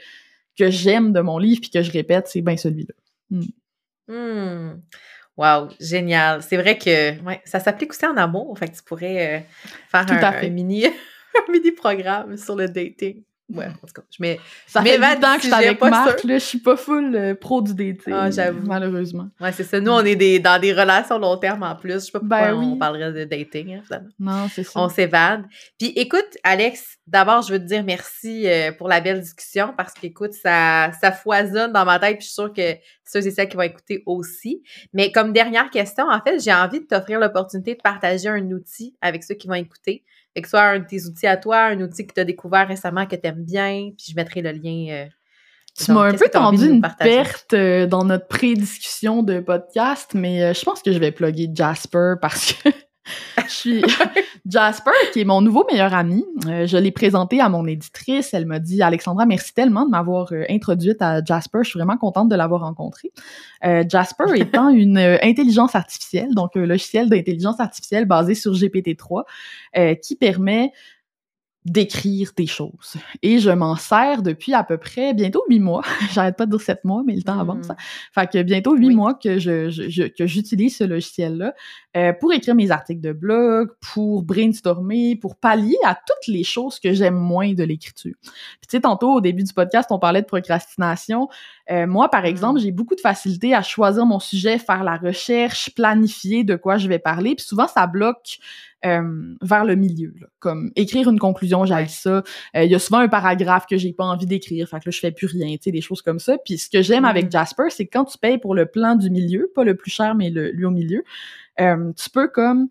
[0.58, 2.94] que j'aime de mon livre, puis que je répète, c'est bien celui-là.
[3.30, 3.42] Hmm.
[4.06, 4.80] Hmm.
[5.38, 6.42] Wow, génial.
[6.42, 8.58] C'est vrai que ouais, ça s'applique aussi en amour.
[8.58, 9.40] Fait que tu pourrais euh,
[9.88, 10.86] faire un, mini, un mini
[11.76, 13.22] programme sur le dating.
[13.54, 14.40] Ouais, en tout cas, je mets.
[14.66, 17.60] Ça fait temps que je suis avec Marc, là, je suis pas full euh, pro
[17.60, 18.14] du dating.
[18.14, 18.66] Ah, j'avoue.
[18.66, 19.28] Malheureusement.
[19.40, 19.78] Ouais, c'est ça.
[19.78, 21.94] Nous, on est des, dans des relations long terme en plus.
[21.94, 24.08] Je sais pas pourquoi ben on parlerait de dating, hein, finalement.
[24.18, 24.80] Non, c'est ça.
[24.80, 25.44] On s'évade.
[25.78, 29.92] Puis écoute, Alex, d'abord, je veux te dire merci euh, pour la belle discussion parce
[29.92, 32.16] qu'écoute, ça, ça foisonne dans ma tête.
[32.16, 34.62] Puis je suis sûre que ceux et celles qui vont écouter aussi.
[34.94, 38.96] Mais comme dernière question, en fait, j'ai envie de t'offrir l'opportunité de partager un outil
[39.02, 40.04] avec ceux qui vont écouter.
[40.34, 42.66] Fait que soit un de tes outils à toi, un outil que tu as découvert
[42.66, 44.86] récemment que tu aimes bien, puis je mettrai le lien.
[44.90, 45.06] Euh,
[45.78, 50.64] tu m'as un peu tendu une perte euh, dans notre pré-discussion de podcast, mais je
[50.64, 52.70] pense que je vais plugger Jasper parce que
[53.46, 53.84] je suis
[54.46, 56.24] Jasper, qui est mon nouveau meilleur ami.
[56.46, 58.32] Euh, je l'ai présenté à mon éditrice.
[58.34, 61.60] Elle m'a dit Alexandra, merci tellement de m'avoir euh, introduite à Jasper.
[61.62, 63.10] Je suis vraiment contente de l'avoir rencontré.
[63.64, 69.24] Euh, Jasper étant une intelligence artificielle, donc un logiciel d'intelligence artificielle basé sur GPT-3,
[70.00, 70.72] qui permet
[71.64, 72.94] d'écrire des choses.
[73.22, 75.82] Et je m'en sers depuis à peu près bientôt huit mois.
[76.12, 77.68] J'arrête pas de dire sept mois, mais le temps avance.
[77.68, 77.76] Mm.
[78.14, 81.54] Fait que bientôt huit mois que je, je, que j'utilise ce logiciel-là
[81.96, 86.78] euh, pour écrire mes articles de blog, pour brainstormer, pour pallier à toutes les choses
[86.78, 88.14] que j'aime moins de l'écriture.
[88.22, 91.28] Puis tu sais, tantôt au début du podcast, on parlait de procrastination.
[91.70, 92.58] Euh, moi, par exemple, Mm.
[92.58, 96.88] j'ai beaucoup de facilité à choisir mon sujet, faire la recherche, planifier de quoi je
[96.88, 97.34] vais parler.
[97.34, 98.38] Puis souvent, ça bloque
[98.84, 100.12] euh, vers le milieu.
[100.20, 100.26] là.
[100.38, 101.86] Comme écrire une conclusion, j'ai Ouais.
[101.88, 102.22] ça.
[102.56, 104.90] Euh, Il y a souvent un paragraphe que j'ai pas envie d'écrire, fait que là,
[104.90, 106.36] je fais plus rien, tu sais, des choses comme ça.
[106.44, 109.10] Puis ce que j'aime avec Jasper, c'est que quand tu payes pour le plan du
[109.10, 111.04] milieu, pas le plus cher, mais le, lui au milieu,
[111.60, 112.68] euh, tu peux comme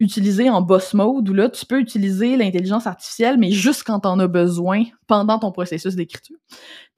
[0.00, 4.18] utiliser en boss mode, où là, tu peux utiliser l'intelligence artificielle, mais juste quand t'en
[4.18, 6.36] as besoin pendant ton processus d'écriture.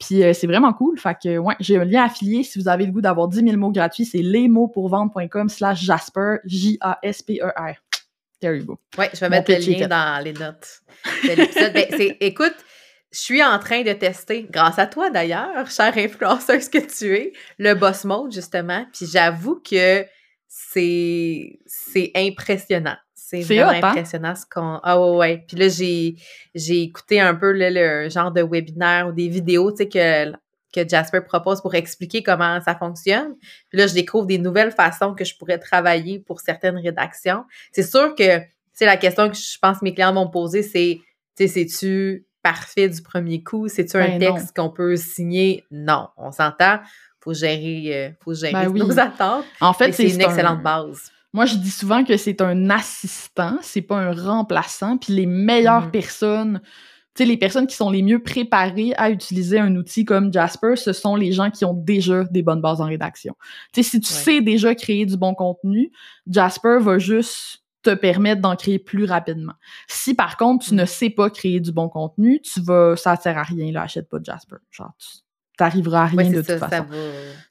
[0.01, 0.99] Puis euh, c'est vraiment cool.
[0.99, 2.43] Fait que, ouais, j'ai un lien affilié.
[2.43, 7.75] Si vous avez le goût d'avoir 10 000 mots gratuits, c'est lesmotspourvendre.com slash Jasper, J-A-S-P-E-R.
[8.41, 8.79] There you go.
[8.99, 10.81] Ouais, je vais Mon mettre le lien dans les notes
[11.25, 11.73] de l'épisode.
[11.73, 12.55] Ben, c'est- écoute,
[13.13, 17.33] je suis en train de tester, grâce à toi d'ailleurs, chère influenceuse que tu es,
[17.59, 18.85] le boss mode, justement.
[18.93, 20.05] Puis j'avoue que
[20.49, 22.97] c'est c'est impressionnant.
[23.15, 23.89] C'est vraiment hot, hein?
[23.89, 24.81] impressionnant ce qu'on.
[24.85, 25.45] Ah ouais, ouais.
[25.49, 26.15] Puis là, j'ai
[26.55, 30.33] j'ai écouté un peu là, le genre de webinaire ou des vidéos, tu sais, que,
[30.85, 33.35] que Jasper propose pour expliquer comment ça fonctionne.
[33.71, 37.45] Puis là, je découvre des nouvelles façons que je pourrais travailler pour certaines rédactions.
[37.73, 38.41] C'est sûr que,
[38.73, 41.01] c'est la question que je pense que mes clients vont me poser, c'est,
[41.37, 43.69] tu sais, c'est-tu parfait du premier coup?
[43.69, 45.65] C'est-tu un Ben texte qu'on peut signer?
[45.71, 46.79] Non, on s'entend.
[47.21, 48.79] Faut gérer, euh, faut gérer Ben oui.
[48.81, 49.45] nos attentes.
[49.61, 51.11] En fait, c'est une un- excellente base.
[51.33, 54.97] Moi, je dis souvent que c'est un assistant, c'est pas un remplaçant.
[54.97, 55.91] Puis les meilleures Mhm.
[55.91, 56.61] personnes,
[57.17, 60.77] tu sais, les personnes qui sont les mieux préparées à utiliser un outil comme Jasper,
[60.77, 63.35] ce sont les gens qui ont déjà des bonnes bases en rédaction.
[63.73, 64.19] Tu sais, si tu Ouais.
[64.21, 65.91] sais déjà créer du bon contenu,
[66.31, 69.53] Jasper va juste te permettre d'en créer plus rapidement.
[69.89, 70.81] Si par contre tu Mhm.
[70.81, 74.09] ne sais pas créer du bon contenu, tu vas, ça sert à rien là, achète
[74.09, 74.57] pas Jasper.
[74.73, 75.07] Genre, tu
[75.57, 76.85] t'arriveras à rien Ouais, de c'est toute ça, façon.
[76.91, 76.97] ça va.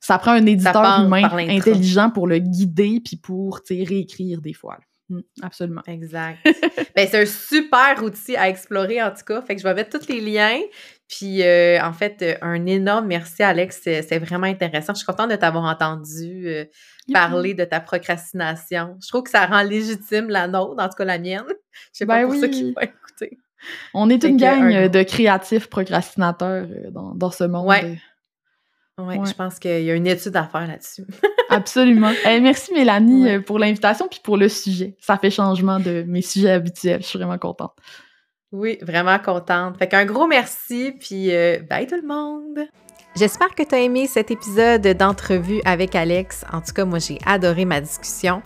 [0.01, 4.53] Ça prend un éditeur humain intelligent pour le guider puis pour tu sais, réécrire des
[4.53, 4.74] fois.
[4.74, 4.86] là.
[5.10, 5.82] Mm, absolument.
[5.88, 6.39] Exact.
[6.95, 9.41] ben, c'est un super outil à explorer, en tout cas.
[9.41, 10.60] Fait que je vais mettre tous les liens.
[11.08, 13.82] Puis, euh, en fait, euh, un énorme merci, Alex.
[13.84, 14.93] C'est vraiment intéressant.
[14.93, 16.66] Je suis contente de t'avoir entendu euh,
[17.14, 18.97] parler de ta procrastination.
[19.03, 21.43] Je trouve que ça rend légitime la nôtre, en tout cas la mienne.
[21.47, 22.51] Je sais pas Ben pour ceux oui.
[22.51, 23.38] qui vont écouter.
[23.93, 27.68] On est Fait une gang un de créatifs procrastinateurs dans, dans ce monde.
[27.68, 27.99] Ouais.
[28.97, 29.26] Ouais, Ouais.
[29.26, 31.03] je pense qu'il y a une étude à faire là-dessus.
[31.49, 32.11] Absolument.
[32.27, 33.35] Eh, merci Mélanie Ouais.
[33.35, 34.95] euh, pour l'invitation puis pour le sujet.
[34.99, 37.01] Ça fait changement de mes sujets habituels.
[37.01, 37.73] Je suis vraiment contente.
[38.51, 39.77] Oui, vraiment contente.
[39.77, 42.67] Fait qu'un gros merci, puis euh, bye tout le monde!
[43.18, 46.43] J'espère que tu as aimé cet épisode d'entrevue avec Alex.
[46.51, 48.41] En tout cas, moi, j'ai adoré ma discussion.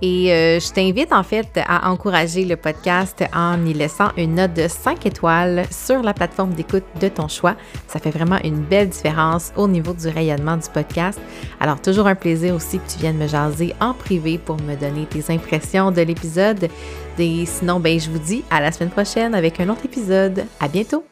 [0.00, 4.54] Et euh, je t'invite en fait à encourager le podcast en y laissant une note
[4.54, 7.56] de 5 étoiles sur la plateforme d'écoute de ton choix.
[7.88, 11.20] Ça fait vraiment une belle différence au niveau du rayonnement du podcast.
[11.58, 15.04] Alors, toujours un plaisir aussi que tu viennes me jaser en privé pour me donner
[15.06, 16.68] tes impressions de l'épisode.
[17.18, 20.44] Et sinon, ben, je vous dis à la semaine prochaine avec un autre épisode.
[20.60, 21.11] À bientôt!